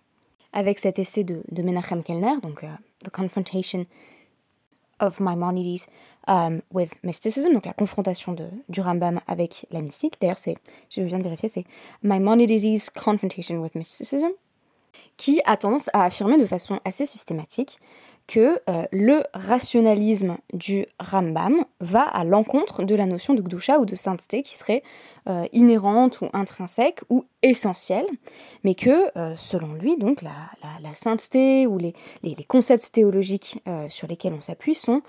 avec 0.53 0.79
cet 0.79 0.97
essai 0.97 1.25
de, 1.25 1.43
de 1.51 1.61
Menachem 1.61 2.03
Kellner, 2.03 2.39
donc 2.41 2.63
The 3.03 3.09
Confrontation 3.09 3.85
of 5.03 5.19
Maimonides 5.19 5.87
um, 6.27 6.61
with 6.71 6.91
Mysticism, 7.03 7.53
donc 7.53 7.65
la 7.65 7.73
confrontation 7.73 8.33
de, 8.33 8.47
du 8.69 8.81
Rambam 8.81 9.19
avec 9.27 9.65
la 9.71 9.81
mystique. 9.81 10.15
D'ailleurs, 10.21 10.37
c'est, 10.37 10.55
je 10.89 11.01
viens 11.01 11.19
de 11.19 11.23
vérifier, 11.23 11.49
c'est 11.49 11.65
Maimonides' 12.01 12.89
Confrontation 12.91 13.57
with 13.61 13.75
Mysticism, 13.75 14.29
qui 15.17 15.41
a 15.45 15.57
tendance 15.57 15.89
à 15.93 16.03
affirmer 16.03 16.37
de 16.37 16.45
façon 16.45 16.79
assez 16.85 17.05
systématique 17.05 17.79
que 18.27 18.59
euh, 18.69 18.85
le 18.91 19.23
rationalisme 19.33 20.37
du 20.53 20.85
Rambam 20.99 21.65
va 21.81 22.03
à 22.03 22.23
l'encontre 22.23 22.83
de 22.83 22.95
la 22.95 23.05
notion 23.05 23.33
de 23.33 23.41
Gdusha 23.41 23.79
ou 23.79 23.85
de 23.85 23.95
sainteté 23.95 24.43
qui 24.43 24.55
serait 24.55 24.83
euh, 25.27 25.45
inhérente 25.51 26.21
ou 26.21 26.29
intrinsèque 26.33 27.01
ou 27.09 27.25
essentielle, 27.41 28.07
mais 28.63 28.75
que 28.75 29.17
euh, 29.17 29.35
selon 29.35 29.73
lui, 29.73 29.97
donc 29.97 30.21
la, 30.21 30.31
sainteté 30.95 31.67
ou 31.67 31.77
les, 31.77 31.93
concepts 32.47 32.91
théologiques 32.91 33.61
sur 33.89 34.07
lesquels 34.07 34.33
on 34.33 34.41
s'appuie 34.41 34.75
sont 34.75 35.01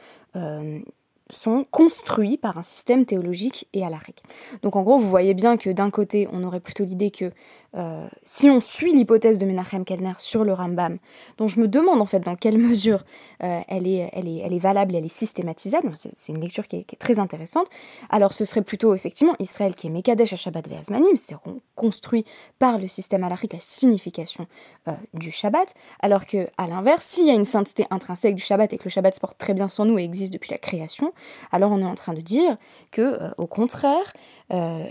sont 1.31 1.65
construits 1.71 2.37
par 2.37 2.59
un 2.59 2.63
système 2.63 3.07
théologique 3.07 3.67
et 3.73 3.85
alarique. 3.85 4.23
Donc 4.63 4.77
en 4.77 4.83
gros, 4.83 4.99
vous 4.99 5.09
voyez 5.09 5.35
bien 5.35 5.57
que 5.57 5.71
d'un 5.71 5.91
côté, 5.91 6.29
on 6.33 6.45
aurait 6.45 6.61
plutôt 6.61 6.85
l'idée 6.85 7.11
que 7.11 7.33
euh, 7.77 8.07
si 8.25 8.49
on 8.49 8.61
suit 8.61 8.93
l'hypothèse 8.93 9.39
de 9.39 9.47
Menachem 9.47 9.85
Kellner 9.85 10.13
sur 10.19 10.45
le 10.45 10.53
Rambam, 10.53 10.99
dont 11.39 11.49
je 11.49 11.59
me 11.59 11.67
demande 11.67 12.01
en 12.01 12.07
fait 12.07 12.21
dans 12.21 12.37
quelle 12.37 12.59
mesure 12.59 13.05
euh, 13.43 13.61
elle, 13.69 13.89
est, 13.89 14.11
elle, 14.13 14.29
est, 14.29 14.59
valable, 14.59 14.95
elle 14.95 15.05
est 15.05 15.09
systématisable, 15.09 15.93
c'est 15.95 16.33
une 16.33 16.41
lecture 16.41 16.67
qui 16.67 16.77
est, 16.77 16.99
très 16.99 17.19
intéressante, 17.19 17.67
alors 18.11 18.33
ce 18.33 18.45
serait 18.45 18.63
plutôt 18.63 18.95
effectivement 18.95 19.35
Israël 19.41 19.75
qui 19.75 19.89
est 19.89 19.91
Mekadesh 19.91 20.33
à 20.33 20.37
Shabbat 20.37 20.69
Ve'azmanim, 20.69 21.17
c'est-à-dire 21.17 21.41
construit 21.75 22.25
par 22.59 22.79
le 22.79 22.87
système 22.87 23.25
alarique 23.25 23.53
la 23.53 23.61
signification 23.61 24.47
euh, 24.87 24.93
du 25.13 25.33
Shabbat, 25.33 25.75
alors 26.01 26.27
que 26.27 26.47
à 26.57 26.69
l'inverse, 26.69 27.05
s'il 27.05 27.27
y 27.27 27.31
a 27.31 27.35
une 27.35 27.45
sainteté 27.45 27.87
intrinsèque 27.91 28.37
du 28.37 28.43
Shabbat 28.43 28.73
et 28.73 28.79
que 28.79 28.85
le 28.85 28.91
Shabbat 28.91 29.15
se 29.17 29.21
porte 29.21 29.39
très 29.39 29.55
bien 29.55 29.69
sans 29.69 29.85
nous 29.85 29.99
et 29.99 30.05
existe 30.05 30.33
depuis 30.33 30.51
la 30.53 30.59
création, 30.59 31.13
alors 31.51 31.73
on 31.73 31.81
est 31.81 31.87
en 31.87 31.97
train 31.97 32.15
de 32.15 32.21
dire 32.21 32.57
que 32.93 33.19
au 33.37 33.47
contraire, 33.47 34.13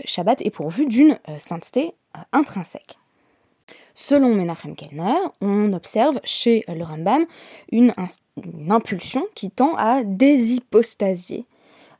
Shabbat 0.04 0.42
est 0.42 0.50
pourvu 0.50 0.86
d'une 0.86 1.18
sainteté 1.38 1.94
intrinsèque. 2.32 2.98
Selon 3.94 4.34
Menachem 4.34 4.74
Kellner, 4.74 5.18
on 5.40 5.72
observe 5.72 6.18
chez 6.24 6.64
le 6.68 6.82
Rambam 6.82 7.24
une, 7.70 7.94
impulsion 8.68 9.24
qui 9.36 9.50
tend 9.50 9.76
à 9.76 10.02
déshypostasier 10.02 11.46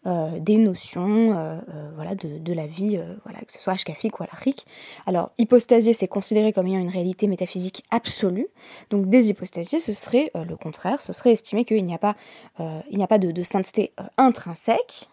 euh, 0.07 0.39
des 0.41 0.59
notions 0.59 1.39
euh, 1.39 1.61
voilà, 1.95 2.17
de, 2.17 2.53
la 2.53 2.67
vie, 2.67 3.01
voilà, 3.25 3.39
que 3.47 3.53
ce 3.53 3.61
soit 3.61 3.75
ashkafique 3.75 4.19
ou 4.19 4.25
alarique. 4.25 4.67
Alors, 5.07 5.31
hypostasier, 5.39 5.93
c'est 5.93 6.09
considéré 6.09 6.53
comme 6.53 6.67
ayant 6.67 6.81
une 6.81 6.91
réalité 6.91 7.29
métaphysique 7.29 7.85
absolue. 7.93 8.49
Donc, 8.91 9.09
déshypostasier, 9.09 9.79
ce 9.79 9.93
serait 9.93 10.33
le 10.35 10.57
contraire, 10.57 11.01
ce 11.01 11.13
serait 11.13 11.31
estimer 11.31 11.65
qu'il 11.65 11.85
n'y 11.85 11.95
a 11.95 11.99
pas, 11.99 12.17
a 12.59 13.07
pas 13.07 13.19
de 13.19 13.43
sainteté 13.45 13.93
intrinsèque, 14.19 15.09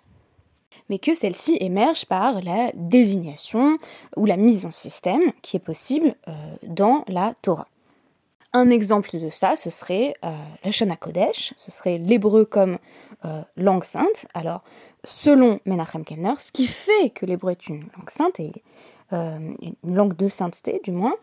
mais 0.91 0.99
que 0.99 1.15
celle-ci 1.15 1.57
émerge 1.61 2.05
par 2.05 2.41
la 2.41 2.69
désignation 2.73 3.77
ou 4.17 4.25
la 4.25 4.35
mise 4.35 4.65
en 4.65 4.71
système 4.71 5.31
qui 5.41 5.55
est 5.55 5.61
possible 5.61 6.15
euh, 6.27 6.33
dans 6.63 7.05
la 7.07 7.33
Torah. 7.41 7.69
Un 8.51 8.69
exemple 8.69 9.17
de 9.17 9.29
ça, 9.29 9.55
ce 9.55 9.69
serait 9.69 10.13
euh, 10.25 10.35
le 10.65 10.71
Shana 10.71 10.97
Kodesh, 10.97 11.53
ce 11.55 11.71
serait 11.71 11.97
l'hébreu 11.97 12.43
comme 12.43 12.77
euh, 13.23 13.41
langue 13.55 13.85
sainte. 13.85 14.27
Alors, 14.33 14.63
selon 15.05 15.61
Menachem 15.65 16.03
Kellner, 16.03 16.33
ce 16.39 16.51
qui 16.51 16.67
fait 16.67 17.11
que 17.11 17.25
l'hébreu 17.25 17.51
est 17.51 17.69
une 17.69 17.83
langue 17.95 18.09
sainte, 18.09 18.41
et 18.41 18.51
une 19.11 19.95
langue 19.95 20.15
de 20.15 20.29
sainteté 20.29 20.81
du 20.83 20.91
moins, 20.91 21.15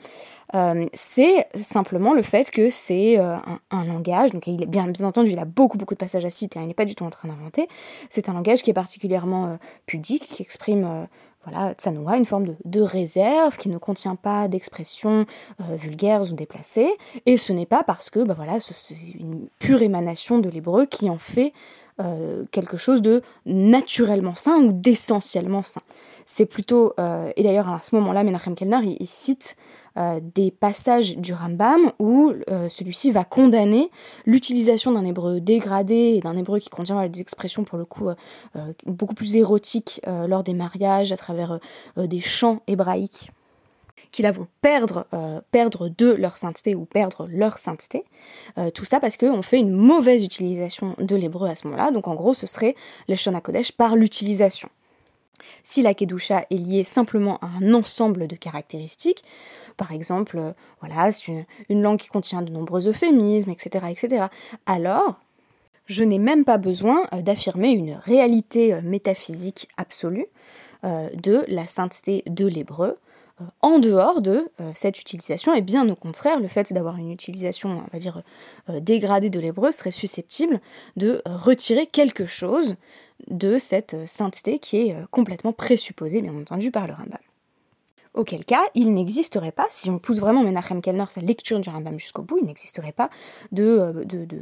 euh, 0.54 0.85
c'est 0.95 1.47
simplement 1.54 2.14
le 2.14 2.23
fait 2.23 2.50
que 2.50 2.71
c'est 2.71 3.18
euh, 3.18 3.37
un, 3.71 3.85
langage, 3.85 4.33
donc 4.33 4.47
il 4.47 4.62
est 4.62 4.66
bien, 4.66 4.88
bien 4.88 5.07
entendu, 5.07 5.30
il 5.30 5.38
a 5.38 5.45
beaucoup 5.45 5.76
beaucoup 5.76 5.95
de 5.95 5.99
passages 5.99 6.25
à 6.25 6.30
citer, 6.30 6.59
hein, 6.59 6.62
il 6.62 6.68
n'est 6.68 6.75
pas 6.75 6.87
du 6.87 6.95
tout 6.95 7.04
en 7.04 7.11
train 7.11 7.28
d'inventer, 7.28 7.68
c'est 8.09 8.28
un 8.28 8.33
langage 8.33 8.62
qui 8.62 8.71
est 8.71 8.75
particulièrement 8.75 9.47
euh, 9.47 9.57
pudique, 9.85 10.26
qui 10.28 10.42
exprime 10.42 11.07
voilà, 11.45 11.75
tsanoua, 11.75 12.16
une 12.16 12.25
forme 12.25 12.57
de, 12.64 12.80
réserve, 12.80 13.57
qui 13.57 13.68
ne 13.68 13.78
contient 13.78 14.16
pas 14.16 14.49
d'expressions 14.49 15.25
vulgaires 15.61 16.23
ou 16.23 16.35
déplacées, 16.35 16.90
et 17.26 17.37
ce 17.37 17.52
n'est 17.52 17.66
pas 17.66 17.85
parce 17.85 18.11
que 18.11 18.21
bah 18.21 18.35
voilà, 18.35 18.59
c'est 18.61 18.95
une 19.18 19.49
pure 19.59 19.83
émanation 19.83 20.38
de 20.38 20.49
l'hébreu 20.50 20.85
qui 20.87 21.09
en 21.09 21.18
fait 21.18 21.52
quelque 22.52 22.76
chose 22.76 23.02
de 23.02 23.23
naturellement 23.47 24.35
sain 24.35 24.57
ou 24.59 24.73
d'essentiellement 24.73 25.62
sain. 25.62 25.83
C'est 26.26 26.47
plutôt, 26.47 26.95
et 27.37 27.43
d'ailleurs 27.43 27.69
à 27.69 27.81
ce 27.83 27.95
moment-là, 27.97 28.23
Menachem 28.23 28.55
Kellner, 28.55 28.97
il 29.00 29.07
cite 29.07 29.57
euh, 29.99 30.21
des 30.23 30.52
passages 30.52 31.17
du 31.17 31.35
Rambam 31.35 31.90
où 31.99 32.33
euh, 32.50 32.69
celui-ci 32.69 33.11
va 33.11 33.25
condamner 33.25 33.90
l'utilisation 34.26 34.93
d'un 34.93 35.05
hébreu 35.05 35.40
dégradé 35.40 36.14
et 36.17 36.21
d'un 36.21 36.37
hébreu 36.37 36.61
qui 36.61 36.69
contient 36.69 37.09
des 37.09 37.21
expressions 37.21 37.64
pour 37.64 37.78
le 37.78 37.85
coup 37.85 38.09
euh, 38.09 38.14
beaucoup 38.87 39.14
plus 39.14 39.35
érotiques 39.35 40.00
lors 40.07 40.45
des 40.45 40.55
mariages 40.55 41.11
à 41.11 41.17
travers 41.17 41.59
des 41.97 42.21
chants 42.21 42.61
hébraïques 42.67 43.31
qui 44.12 44.22
la 44.22 44.32
vont 44.32 44.46
perdre, 44.62 45.06
perdre 45.50 45.88
de 45.88 46.12
leur 46.12 46.36
sainteté 46.36 46.74
ou 46.74 46.84
perdre 46.84 47.28
leur 47.30 47.58
sainteté. 47.58 48.04
tout 48.74 48.84
ça 48.84 49.00
parce 49.00 49.16
qu'on 49.16 49.42
fait 49.42 49.58
une 49.58 49.70
mauvaise 49.70 50.24
utilisation 50.24 50.94
de 50.98 51.16
l'hébreu 51.16 51.48
à 51.48 51.54
ce 51.54 51.66
moment-là. 51.66 51.90
Donc 51.90 52.08
en 52.08 52.14
gros, 52.14 52.34
ce 52.34 52.46
serait 52.46 52.74
le 53.08 53.16
Shona 53.16 53.40
Kodesh 53.40 53.72
par 53.72 53.96
l'utilisation. 53.96 54.68
Si 55.62 55.82
la 55.82 55.94
Kedusha 55.94 56.46
est 56.50 56.56
liée 56.56 56.84
simplement 56.84 57.38
à 57.38 57.48
un 57.60 57.74
ensemble 57.74 58.26
de 58.26 58.36
caractéristiques, 58.36 59.22
par 59.76 59.92
exemple, 59.92 60.38
euh, 60.38 60.52
voilà, 60.80 61.12
c'est 61.12 61.46
une, 61.68 61.82
langue 61.82 61.98
qui 61.98 62.08
contient 62.08 62.42
de 62.42 62.50
nombreux 62.50 62.88
euphémismes, 62.88 63.50
etc., 63.50 63.86
etc., 63.90 64.26
alors 64.66 65.20
je 65.86 66.04
n'ai 66.04 66.18
même 66.18 66.44
pas 66.44 66.58
besoin 66.58 67.06
euh, 67.12 67.22
d'affirmer 67.22 67.70
une 67.70 67.92
réalité 67.92 68.74
euh, 68.74 68.82
métaphysique 68.82 69.68
absolue 69.76 70.26
de 70.84 71.44
la 71.48 71.66
sainteté 71.66 72.22
de 72.28 72.46
l'hébreu, 72.46 72.98
en 73.62 73.78
dehors 73.78 74.21
de 74.21 74.50
cette 74.75 75.00
utilisation, 75.00 75.54
et 75.54 75.61
bien 75.61 75.88
au 75.88 75.95
contraire, 75.95 76.40
le 76.40 76.49
fait 76.49 76.73
d'avoir 76.73 76.97
une 76.97 77.11
utilisation, 77.11 77.71
on 77.71 77.90
va 77.92 77.99
dire, 77.99 78.23
dégradée 78.68 79.30
de 79.30 79.40
l'hébreu 79.40 79.73
serait 79.73 79.90
susceptible 79.90 80.61
de 80.97 81.23
retirer 81.25 81.87
quelque 81.87 82.26
chose 82.26 82.76
de 83.28 83.59
cette 83.59 84.09
sainteté 84.09 84.59
qui 84.59 84.88
est 84.88 84.97
complètement 85.11 85.52
présupposée, 85.52 86.23
bien 86.23 86.37
entendu, 86.37 86.71
par 86.71 86.87
le 86.87 86.95
Rambam 86.95 87.18
auquel 88.18 88.44
cas 88.44 88.64
il 88.75 88.92
n'existerait 88.92 89.52
pas, 89.52 89.66
si 89.70 89.88
on 89.88 89.98
pousse 89.98 90.18
vraiment 90.18 90.42
Menachem 90.42 90.82
Kellner, 90.82 91.04
sa 91.08 91.20
lecture 91.20 91.60
du 91.60 91.70
Rambam 91.70 91.98
jusqu'au 91.98 92.22
bout, 92.22 92.38
il 92.38 92.46
n'existerait 92.46 92.92
pas 92.92 93.10
de, 93.52 93.62
euh, 93.62 94.04
de, 94.04 94.25
de, 94.25 94.40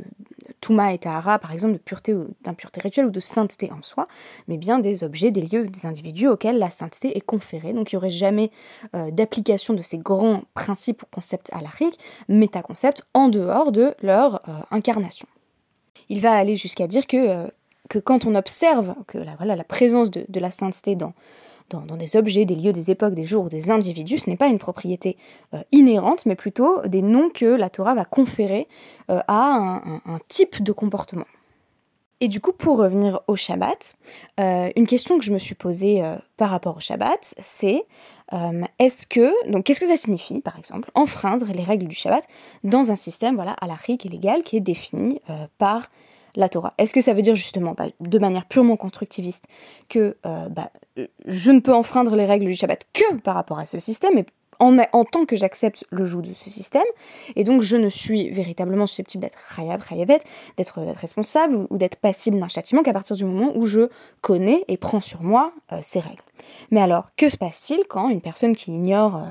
Touma 0.60 0.94
et 0.94 0.98
Tahara, 0.98 1.38
par 1.38 1.52
exemple, 1.52 1.74
de 1.74 1.78
pureté 1.78 2.14
d'impureté 2.42 2.80
rituelle 2.80 3.06
ou 3.06 3.10
de 3.10 3.20
sainteté 3.20 3.70
en 3.70 3.82
soi, 3.82 4.08
mais 4.48 4.56
bien 4.56 4.78
des 4.78 5.04
objets, 5.04 5.30
des 5.30 5.42
lieux, 5.42 5.68
des 5.68 5.84
individus 5.84 6.26
auxquels 6.26 6.58
la 6.58 6.70
sainteté 6.70 7.16
est 7.16 7.20
conférée. 7.20 7.74
Donc 7.74 7.92
il 7.92 7.96
n'y 7.96 7.98
aurait 7.98 8.10
jamais 8.10 8.50
euh, 8.94 9.10
d'application 9.10 9.74
de 9.74 9.82
ces 9.82 9.98
grands 9.98 10.42
principes 10.54 11.02
ou 11.02 11.06
concepts 11.12 11.50
alariques, 11.52 11.98
métaconcepts, 12.28 13.04
en 13.12 13.28
dehors 13.28 13.72
de 13.72 13.94
leur 14.02 14.36
euh, 14.48 14.52
incarnation. 14.70 15.28
Il 16.08 16.20
va 16.20 16.32
aller 16.32 16.56
jusqu'à 16.56 16.86
dire 16.86 17.06
que, 17.06 17.50
quand 18.04 18.24
on 18.24 18.34
observe 18.34 18.94
que 19.06 19.18
la, 19.18 19.36
voilà, 19.36 19.54
la 19.54 19.64
présence 19.64 20.10
de 20.10 20.40
la 20.40 20.50
sainteté 20.50 20.96
dans 20.96 21.12
dans, 21.70 21.96
des 21.96 22.16
objets, 22.16 22.44
des 22.44 22.54
lieux, 22.54 22.72
des 22.72 22.90
époques, 22.90 23.14
des 23.14 23.26
jours 23.26 23.46
ou 23.46 23.48
des 23.48 23.70
individus, 23.70 24.18
ce 24.18 24.30
n'est 24.30 24.36
pas 24.36 24.48
une 24.48 24.58
propriété 24.58 25.16
euh, 25.54 25.62
inhérente, 25.72 26.26
mais 26.26 26.36
plutôt 26.36 26.80
des 26.86 27.02
noms 27.02 27.30
que 27.30 27.46
la 27.46 27.70
Torah 27.70 27.94
va 27.94 28.04
conférer 28.04 28.68
euh, 29.10 29.20
à 29.28 29.82
un, 30.04 30.18
type 30.28 30.62
de 30.62 30.72
comportement. 30.72 31.26
Et 32.20 32.28
du 32.28 32.40
coup, 32.40 32.52
pour 32.52 32.78
revenir 32.78 33.20
au 33.26 33.36
Shabbat, 33.36 33.94
euh, 34.40 34.70
une 34.74 34.86
question 34.86 35.18
que 35.18 35.24
je 35.24 35.32
me 35.32 35.38
suis 35.38 35.54
posée 35.54 36.02
par 36.38 36.50
rapport 36.50 36.78
au 36.78 36.80
Shabbat, 36.80 37.34
c'est 37.40 37.84
est-ce 38.78 39.06
que, 39.06 39.50
donc 39.50 39.64
qu'est-ce 39.64 39.80
que 39.80 39.86
ça 39.86 39.96
signifie, 39.96 40.40
par 40.40 40.58
exemple, 40.58 40.90
enfreindre 40.94 41.46
les 41.52 41.62
règles 41.62 41.86
du 41.86 41.94
Shabbat 41.94 42.24
dans 42.64 42.90
un 42.90 42.96
système, 42.96 43.34
voilà, 43.34 43.54
et 43.86 44.08
légal 44.08 44.42
qui 44.42 44.56
est 44.56 44.60
défini 44.60 45.20
par 45.58 45.90
la 46.36 46.48
Torah 46.48 46.74
Est-ce 46.78 46.92
que 46.92 47.00
ça 47.00 47.12
veut 47.12 47.22
dire 47.22 47.34
justement, 47.34 47.74
bah, 47.76 47.86
de 48.00 48.18
manière 48.18 48.46
purement 48.46 48.76
constructiviste, 48.76 49.46
que 49.88 50.16
bah, 50.22 50.70
je 51.26 51.50
ne 51.50 51.60
peux 51.60 51.74
enfreindre 51.74 52.14
les 52.16 52.26
règles 52.26 52.46
du 52.46 52.54
Shabbat 52.54 52.86
que 52.92 53.16
par 53.16 53.34
rapport 53.34 53.58
à 53.58 53.66
ce 53.66 53.78
système, 53.78 54.22
en, 54.58 55.04
tant 55.04 55.26
que 55.26 55.36
j'accepte 55.36 55.84
le 55.90 56.04
joug 56.04 56.22
de 56.22 56.32
ce 56.32 56.50
système, 56.50 56.84
et 57.34 57.44
donc 57.44 57.62
je 57.62 57.76
ne 57.76 57.88
suis 57.88 58.30
véritablement 58.30 58.86
susceptible 58.86 59.22
d'être 59.22 59.38
khayab, 59.54 59.82
khayavet, 59.82 60.20
d'être 60.56 60.80
responsable 60.80 61.66
ou, 61.70 61.78
d'être 61.78 61.96
passible 61.96 62.38
d'un 62.38 62.48
châtiment 62.48 62.82
qu'à 62.82 62.92
partir 62.92 63.16
du 63.16 63.24
moment 63.24 63.52
où 63.54 63.66
je 63.66 63.88
connais 64.20 64.64
et 64.68 64.76
prends 64.76 65.00
sur 65.00 65.22
moi 65.22 65.52
euh, 65.72 65.78
ces 65.82 66.00
règles. 66.00 66.22
Mais 66.70 66.80
alors, 66.80 67.06
que 67.16 67.28
se 67.28 67.36
passe-t-il 67.36 67.84
quand 67.88 68.08
une 68.08 68.20
personne 68.20 68.56
qui 68.56 68.72
ignore... 68.72 69.16
Euh, 69.16 69.28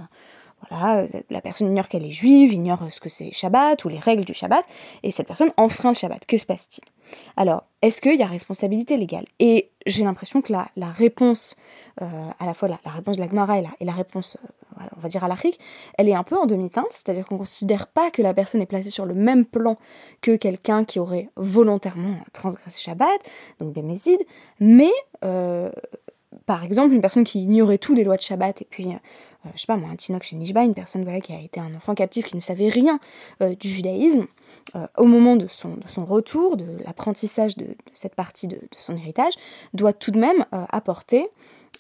voilà, 0.72 1.06
la 1.30 1.42
personne 1.42 1.68
ignore 1.68 1.88
qu'elle 1.88 2.06
est 2.06 2.12
juive, 2.12 2.52
ignore 2.52 2.80
ce 2.90 3.00
que 3.00 3.10
c'est 3.10 3.32
Shabbat 3.32 3.86
ou 3.86 3.90
les 3.90 4.00
règles 4.00 4.26
du 4.26 4.34
Shabbat, 4.34 4.66
et 5.04 5.12
cette 5.12 5.28
personne 5.28 5.52
enfreint 5.58 5.90
le 5.90 5.96
Shabbat? 5.96 6.26
Que 6.26 6.38
se 6.38 6.46
passe-t-il? 6.46 6.84
Alors, 7.38 7.64
est-ce 7.82 8.02
qu'il 8.02 8.16
y 8.16 8.24
a 8.24 8.28
responsabilité 8.28 8.98
légale? 8.98 9.26
Et 9.40 9.72
j'ai 9.86 10.04
l'impression 10.04 10.42
que 10.42 10.52
la, 10.52 10.70
la 10.76 10.90
réponse, 10.90 11.56
euh, 12.02 12.06
à 12.40 12.46
la 12.46 12.54
fois 12.54 12.68
la, 12.68 12.80
réponse 12.86 13.18
de 13.18 13.22
la 13.22 13.28
Gemara 13.28 13.60
et 13.60 13.86
la, 13.86 13.92
réponse, 13.92 14.38
euh, 14.44 14.84
on 14.98 15.00
va 15.00 15.10
dire 15.10 15.24
à 15.24 15.28
l'Afrique, 15.28 15.60
elle 15.98 16.10
est 16.10 16.16
un 16.16 16.24
peu 16.24 16.36
en 16.36 16.46
demi-teinte, 16.46 16.88
c'est-à-dire 16.90 17.26
qu'on 17.26 17.36
ne 17.36 17.40
considère 17.40 17.88
pas 17.88 18.10
que 18.12 18.22
la 18.22 18.34
personne 18.34 18.62
est 18.62 18.66
placée 18.66 18.90
sur 18.90 19.06
le 19.06 19.14
même 19.14 19.46
plan 19.46 19.78
que 20.22 20.36
quelqu'un 20.36 20.86
qui 20.86 21.00
aurait 21.00 21.30
volontairement 21.36 22.18
transgressé 22.34 22.80
Shabbat, 22.80 23.20
donc 23.60 23.74
des 23.74 23.84
Mésides, 23.84 24.26
mais 24.60 24.92
euh, 25.24 25.72
par 26.46 26.64
exemple, 26.64 26.94
une 26.94 27.02
personne 27.02 27.24
qui 27.24 27.44
ignorait 27.44 27.78
tout 27.78 27.96
des 27.96 28.04
lois 28.04 28.18
de 28.18 28.22
Shabbat 28.22 28.62
et 28.62 28.68
puis 28.70 28.88
je 29.54 29.60
sais 29.60 29.68
pas 29.68 29.78
moi, 29.78 29.90
un 29.92 29.96
Tinoch 29.96 30.24
chez 30.24 30.36
Nishba, 30.36 30.64
une 30.64 30.74
personne 30.74 31.04
voilà, 31.04 31.22
qui 31.22 31.34
a 31.34 31.40
été 31.40 31.60
un 31.60 31.74
enfant 31.76 31.94
captif 31.94 32.26
qui 32.26 32.36
ne 32.36 32.42
savait 32.42 32.70
rien 32.70 33.00
du 33.40 33.70
judaïsme, 33.70 34.28
euh, 34.76 34.88
au 34.98 35.06
moment 35.06 35.36
de 35.36 35.48
son, 35.48 35.78
retour, 36.06 36.58
de 36.58 36.80
l'apprentissage 36.84 37.56
de, 37.56 37.68
cette 37.94 38.16
partie 38.16 38.48
de, 38.48 38.60
son 38.78 38.98
héritage, 38.98 39.34
doit 39.74 39.94
tout 39.94 40.12
de 40.12 40.20
même 40.20 40.46
euh, 40.54 40.66
apporter 40.70 41.30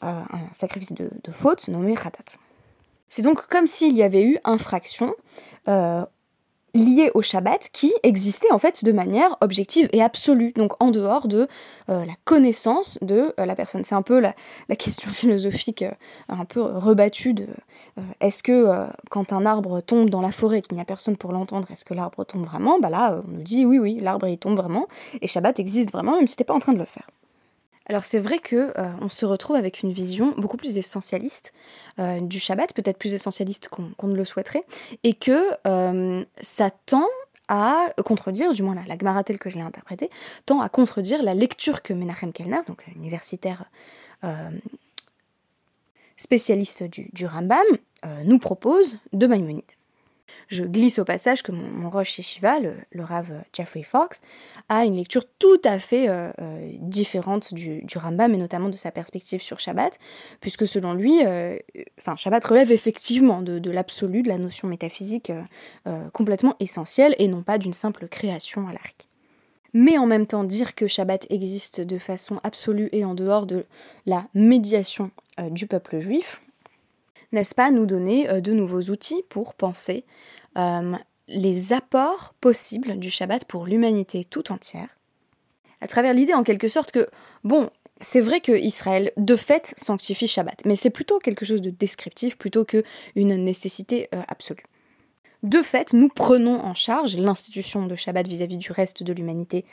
euh, 0.03 0.21
un 0.31 0.53
sacrifice 0.53 0.93
de, 0.93 1.09
faute 1.31 1.67
nommé 1.67 1.95
Khatat. 1.95 2.37
C'est 3.09 3.21
donc 3.21 3.47
comme 3.47 3.67
s'il 3.67 3.95
y 3.95 4.03
avait 4.03 4.23
eu 4.23 4.37
infraction 4.43 5.15
lié 6.75 7.09
au 7.13 7.21
Shabbat 7.21 7.69
qui 7.71 7.93
existait 8.03 8.51
en 8.51 8.59
fait 8.59 8.83
de 8.83 8.91
manière 8.91 9.37
objective 9.41 9.89
et 9.93 10.03
absolue, 10.03 10.51
donc 10.55 10.73
en 10.79 10.91
dehors 10.91 11.27
de 11.27 11.47
euh, 11.89 12.05
la 12.05 12.13
connaissance 12.25 12.99
de 13.01 13.33
euh, 13.39 13.45
la 13.45 13.55
personne. 13.55 13.83
C'est 13.83 13.95
un 13.95 14.01
peu 14.01 14.19
la, 14.19 14.35
question 14.75 15.09
philosophique 15.11 15.81
euh, 15.81 15.91
un 16.29 16.45
peu 16.45 16.61
rebattue 16.61 17.33
de 17.33 17.47
est-ce 18.19 18.43
que 18.43 18.87
quand 19.09 19.31
un 19.31 19.45
arbre 19.45 19.79
tombe 19.79 20.09
dans 20.09 20.21
la 20.21 20.31
forêt 20.31 20.59
et 20.59 20.61
qu'il 20.61 20.75
n'y 20.75 20.81
a 20.81 20.85
personne 20.85 21.15
pour 21.15 21.31
l'entendre, 21.31 21.71
est-ce 21.71 21.85
que 21.85 21.93
l'arbre 21.93 22.25
tombe 22.25 22.45
vraiment? 22.45 22.77
Bah 22.77 22.89
là, 22.89 23.21
on 23.25 23.31
nous 23.31 23.41
dit 23.41 23.65
oui, 23.65 23.79
oui, 23.79 23.99
l'arbre 24.01 24.27
il 24.27 24.37
tombe 24.37 24.57
vraiment 24.57 24.87
et 25.21 25.27
Shabbat 25.27 25.59
existe 25.59 25.93
vraiment, 25.93 26.17
même 26.17 26.27
si 26.27 26.35
t'es 26.35 26.43
pas 26.43 26.53
en 26.53 26.59
train 26.59 26.73
de 26.73 26.79
le 26.79 26.85
faire. 26.85 27.07
Alors 27.87 28.03
c'est 28.03 28.19
vrai 28.19 28.39
que 28.39 28.73
euh, 28.77 28.91
on 29.01 29.09
se 29.09 29.25
retrouve 29.25 29.55
avec 29.55 29.83
une 29.83 29.91
vision 29.91 30.33
beaucoup 30.37 30.57
plus 30.57 30.77
essentialiste 30.77 31.53
euh, 31.99 32.19
du 32.19 32.39
Shabbat, 32.39 32.73
peut-être 32.73 32.97
plus 32.97 33.13
essentialiste 33.13 33.69
qu'on 33.69 34.07
ne 34.07 34.15
le 34.15 34.25
souhaiterait, 34.25 34.63
et 35.03 35.13
que 35.13 35.51
euh, 35.67 36.23
ça 36.41 36.71
tend 36.85 37.07
à 37.47 37.89
contredire, 38.03 38.53
du 38.53 38.63
moins 38.63 38.73
la, 38.73 38.83
la 38.87 38.97
Gemara 38.97 39.23
telle 39.23 39.37
que 39.37 39.51
je 39.51 39.55
l'ai 39.55 39.61
interprétée, 39.61 40.09
tend 40.47 40.61
à 40.61 40.69
contredire 40.69 41.21
la 41.21 41.35
lecture 41.35 41.83
que 41.83 41.93
Menachem 41.93 42.33
Kellner, 42.33 42.61
donc 42.67 42.83
universitaire 42.95 43.65
spécialiste 46.17 46.81
du, 46.81 47.09
du 47.13 47.27
Rambam, 47.27 47.63
nous 48.23 48.39
propose 48.39 48.97
de 49.13 49.27
Maïmonide. 49.27 49.63
Je 50.47 50.63
glisse 50.63 50.99
au 50.99 51.05
passage 51.05 51.41
que 51.41 51.51
mon, 51.51 51.89
Roche 51.89 52.21
Shiva, 52.21 52.59
le, 52.59 52.75
le 52.91 53.03
Rav 53.03 53.27
Jeffrey 53.53 53.83
Fox, 53.83 54.21
a 54.69 54.85
une 54.85 54.95
lecture 54.95 55.23
tout 55.39 55.59
à 55.63 55.79
fait 55.79 56.07
euh, 56.09 56.31
euh, 56.39 56.71
différente 56.79 57.53
du, 57.53 57.81
du, 57.83 57.97
Rambam, 57.97 58.33
et 58.33 58.37
notamment 58.37 58.69
de 58.69 58.75
sa 58.75 58.91
perspective 58.91 59.41
sur 59.41 59.59
Shabbat, 59.59 59.97
puisque 60.41 60.67
selon 60.67 60.93
lui, 60.93 61.25
euh, 61.25 61.57
Shabbat 62.15 62.43
relève 62.45 62.71
effectivement 62.71 63.41
de, 63.41 63.59
de 63.59 63.71
l'absolu, 63.71 64.21
de 64.21 64.29
la 64.29 64.37
notion 64.37 64.67
métaphysique 64.67 65.31
complètement 66.13 66.55
essentielle, 66.59 67.15
et 67.17 67.27
non 67.27 67.41
pas 67.41 67.57
d'une 67.57 67.73
simple 67.73 68.07
création 68.07 68.67
à 68.67 68.73
l'arc. 68.73 69.07
Mais 69.73 69.97
en 69.97 70.05
même 70.05 70.25
temps, 70.25 70.43
dire 70.43 70.73
que 70.75 70.87
Shabbat 70.87 71.27
existe 71.29 71.81
de 71.81 71.97
façon 71.97 72.39
absolue 72.43 72.89
et 72.91 73.03
en 73.03 73.13
dehors 73.13 73.45
de 73.45 73.65
la 74.05 74.25
médiation 74.33 75.11
du 75.51 75.67
peuple 75.67 75.99
juif, 75.99 76.41
n'est-ce 77.31 77.53
pas, 77.53 77.71
nous 77.71 77.85
donner 77.85 78.41
de 78.41 78.53
nouveaux 78.53 78.83
outils 78.83 79.23
pour 79.29 79.53
penser 79.53 80.05
euh, 80.57 80.93
les 81.27 81.73
apports 81.73 82.33
possibles 82.41 82.97
du 82.99 83.09
Shabbat 83.09 83.45
pour 83.45 83.65
l'humanité 83.65 84.25
tout 84.25 84.51
entière, 84.51 84.89
à 85.81 85.87
travers 85.87 86.13
l'idée 86.13 86.33
en 86.33 86.43
quelque 86.43 86.67
sorte 86.67 86.91
que, 86.91 87.07
bon, 87.43 87.69
c'est 88.01 88.21
vrai 88.21 88.41
que 88.41 88.51
Israël, 88.51 89.11
de 89.17 89.35
fait, 89.35 89.73
sanctifie 89.77 90.27
Shabbat, 90.27 90.63
mais 90.65 90.75
c'est 90.75 90.89
plutôt 90.89 91.19
quelque 91.19 91.45
chose 91.45 91.61
de 91.61 91.69
descriptif 91.69 92.37
plutôt 92.37 92.65
qu'une 92.65 92.83
nécessité 93.15 94.09
euh, 94.13 94.21
absolue. 94.27 94.63
De 95.45 95.61
fait, 95.61 95.93
nous 95.93 96.09
prenons 96.09 96.59
en 96.59 96.73
charge 96.73 97.15
l'institution 97.17 97.85
de 97.85 97.95
Shabbat 97.95 98.27
vis-à-vis 98.27 98.57
du 98.57 98.71
reste 98.71 99.03
de 99.03 99.13
l'humanité 99.13 99.63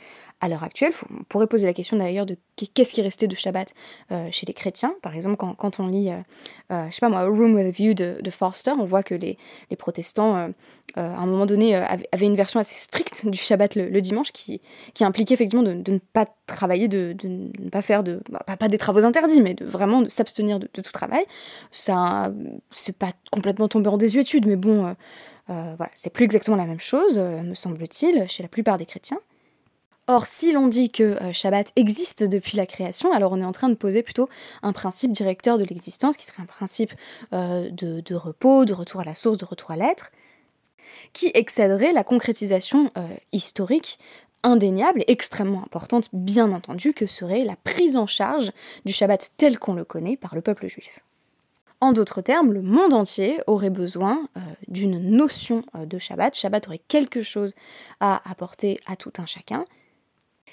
à 0.42 0.48
l'heure 0.48 0.64
actuelle. 0.64 0.92
on 1.10 1.24
pourrait 1.24 1.46
poser 1.46 1.66
la 1.66 1.72
question 1.72 1.96
d'ailleurs 1.96 2.26
de 2.26 2.36
qu'est-ce 2.74 2.92
qui 2.92 3.00
restait 3.00 3.26
de 3.26 3.34
Shabbat 3.34 3.72
euh, 4.10 4.28
chez 4.30 4.44
les 4.44 4.52
chrétiens? 4.52 4.94
Par 5.00 5.16
exemple, 5.16 5.36
quand, 5.36 5.80
on 5.80 5.86
lit, 5.86 6.10
euh, 6.10 6.18
euh, 6.72 6.90
je 6.90 6.94
sais 6.94 7.00
pas 7.00 7.08
moi, 7.08 7.22
Room 7.22 7.54
with 7.54 7.64
a 7.64 7.70
View 7.70 7.94
de, 7.94 8.18
de 8.20 8.30
Forster, 8.30 8.72
on 8.72 8.84
voit 8.84 9.02
que 9.02 9.14
les, 9.14 9.38
protestants, 9.78 10.52
à 10.96 11.00
un 11.00 11.24
moment 11.24 11.46
donné, 11.46 11.74
avaient 11.74 12.26
une 12.26 12.36
version 12.36 12.60
assez 12.60 12.78
stricte 12.78 13.26
du 13.26 13.38
Shabbat 13.38 13.74
le, 13.76 14.00
dimanche 14.02 14.30
qui, 14.32 14.60
impliquait 15.00 15.32
effectivement 15.32 15.62
de, 15.62 15.72
ne 15.90 15.98
pas 16.12 16.26
travailler, 16.46 16.86
de, 16.86 17.16
ne 17.24 17.70
pas 17.70 17.80
faire 17.80 18.04
de, 18.04 18.20
bah, 18.28 18.44
pas, 18.58 18.68
des 18.68 18.76
travaux 18.76 19.04
interdits, 19.04 19.40
mais 19.40 19.54
de 19.54 19.64
vraiment 19.64 20.06
s'abstenir 20.10 20.58
de, 20.58 20.66
tout 20.66 20.82
travail. 20.82 21.24
Ça, 21.70 22.30
c'est 22.70 22.98
pas 22.98 23.12
complètement 23.30 23.68
tombé 23.68 23.88
en 23.88 23.96
désuétude, 23.96 24.46
mais 24.46 24.56
bon 24.56 24.94
euh, 25.52 25.76
c'est 25.94 26.10
plus 26.10 26.24
exactement 26.24 26.56
la 26.56 26.66
même 26.66 26.80
chose, 26.80 27.18
euh, 27.18 27.42
me 27.42 27.54
semble-t-il, 27.54 28.28
chez 28.28 28.42
la 28.42 28.48
plupart 28.48 28.78
des 28.78 28.86
chrétiens. 28.86 29.20
Or, 30.08 30.26
si 30.26 30.52
l'on 30.52 30.66
dit 30.66 30.90
que 30.90 31.02
euh, 31.02 31.32
Shabbat 31.32 31.72
existe 31.76 32.24
depuis 32.24 32.56
la 32.56 32.66
création, 32.66 33.12
alors 33.12 33.32
on 33.32 33.40
est 33.40 33.44
en 33.44 33.52
train 33.52 33.68
de 33.68 33.74
poser 33.74 34.02
plutôt 34.02 34.28
un 34.62 34.72
principe 34.72 35.12
directeur 35.12 35.58
de 35.58 35.64
l'existence, 35.64 36.16
qui 36.16 36.26
serait 36.26 36.42
un 36.42 36.46
principe 36.46 36.92
de, 37.30 38.14
repos, 38.14 38.64
de 38.64 38.72
retour 38.72 39.00
à 39.00 39.04
la 39.04 39.14
source, 39.14 39.38
de 39.38 39.44
retour 39.44 39.70
à 39.70 39.76
l'être, 39.76 40.10
qui 41.12 41.30
excéderait 41.34 41.92
la 41.92 42.04
concrétisation 42.04 42.90
historique 43.32 43.98
indéniable 44.42 45.02
et 45.02 45.12
extrêmement 45.12 45.62
importante, 45.62 46.08
bien 46.12 46.50
entendu, 46.52 46.92
que 46.94 47.06
serait 47.06 47.44
la 47.44 47.56
prise 47.56 47.96
en 47.96 48.08
charge 48.08 48.50
du 48.84 48.92
Shabbat 48.92 49.30
tel 49.36 49.58
qu'on 49.58 49.74
le 49.74 49.84
connaît 49.84 50.16
par 50.16 50.34
le 50.34 50.40
peuple 50.42 50.66
juif. 50.66 51.00
En 51.82 51.92
d'autres 51.92 52.20
termes, 52.20 52.52
le 52.52 52.62
monde 52.62 52.92
entier 52.94 53.40
aurait 53.48 53.68
besoin 53.68 54.28
euh, 54.36 54.40
d'une 54.68 55.00
notion 55.00 55.64
euh, 55.74 55.84
de 55.84 55.98
Shabbat. 55.98 56.32
Shabbat 56.32 56.68
aurait 56.68 56.78
quelque 56.78 57.22
chose 57.22 57.56
à 57.98 58.22
apporter 58.30 58.78
à 58.86 58.94
tout 58.94 59.10
un 59.18 59.26
chacun, 59.26 59.64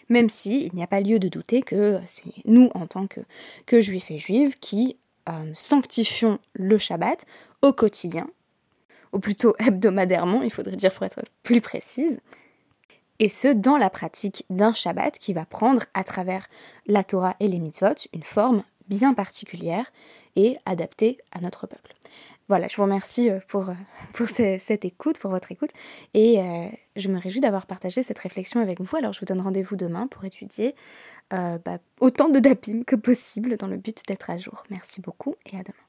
même 0.09 0.31
si 0.31 0.65
il 0.65 0.73
n'y 0.73 0.81
a 0.81 0.87
pas 0.87 1.01
lieu 1.01 1.19
de 1.19 1.27
douter 1.27 1.61
que 1.61 1.99
c'est 2.07 2.33
nous, 2.45 2.71
en 2.73 2.87
tant 2.87 3.05
que, 3.05 3.79
juifs 3.79 4.09
et 4.09 4.17
juives, 4.17 4.57
qui 4.59 4.97
euh, 5.29 5.51
sanctifions 5.53 6.39
le 6.53 6.79
Shabbat 6.79 7.27
au 7.61 7.73
quotidien, 7.73 8.27
ou 9.13 9.19
plutôt 9.19 9.53
hebdomadairement, 9.59 10.41
il 10.41 10.51
faudrait 10.51 10.77
dire 10.77 10.91
pour 10.95 11.05
être 11.05 11.21
plus 11.43 11.61
précise, 11.61 12.21
et 13.19 13.29
ce 13.29 13.49
dans 13.49 13.77
la 13.77 13.91
pratique 13.91 14.45
d'un 14.49 14.73
Shabbat 14.73 15.19
qui 15.19 15.33
va 15.33 15.45
prendre 15.45 15.83
à 15.93 16.03
travers 16.03 16.47
la 16.87 17.03
Torah 17.03 17.35
et 17.39 17.47
les 17.47 17.59
mitzvot 17.59 18.07
une 18.13 18.23
forme 18.23 18.63
bien 18.87 19.13
particulière 19.13 19.91
et 20.35 20.57
adapté 20.65 21.17
à 21.31 21.41
notre 21.41 21.67
peuple. 21.67 21.93
Voilà, 22.49 22.67
je 22.67 22.75
vous 22.77 22.83
remercie 22.83 23.29
euh, 23.29 23.39
pour, 23.47 23.69
euh, 23.69 23.73
pour 24.13 24.27
cette 24.27 24.83
écoute, 24.83 25.19
pour 25.19 25.29
votre 25.29 25.51
écoute, 25.51 25.69
et 26.15 26.39
euh, 26.39 26.67
je 26.95 27.07
me 27.07 27.19
réjouis 27.19 27.41
d'avoir 27.41 27.67
partagé 27.67 28.01
cette 28.01 28.19
réflexion 28.19 28.59
avec 28.59 28.81
vous. 28.81 28.97
Alors 28.97 29.13
je 29.13 29.19
vous 29.19 29.27
donne 29.27 29.41
rendez-vous 29.41 29.75
demain 29.75 30.07
pour 30.07 30.25
étudier 30.25 30.75
bah, 31.31 31.77
autant 31.99 32.27
de 32.27 32.39
DAPIM 32.39 32.83
que 32.85 32.95
possible 32.95 33.55
dans 33.57 33.67
le 33.67 33.77
but 33.77 34.01
d'être 34.07 34.31
à 34.31 34.39
jour. 34.39 34.63
Merci 34.71 34.99
beaucoup 34.99 35.35
et 35.45 35.57
à 35.57 35.61
demain. 35.61 35.88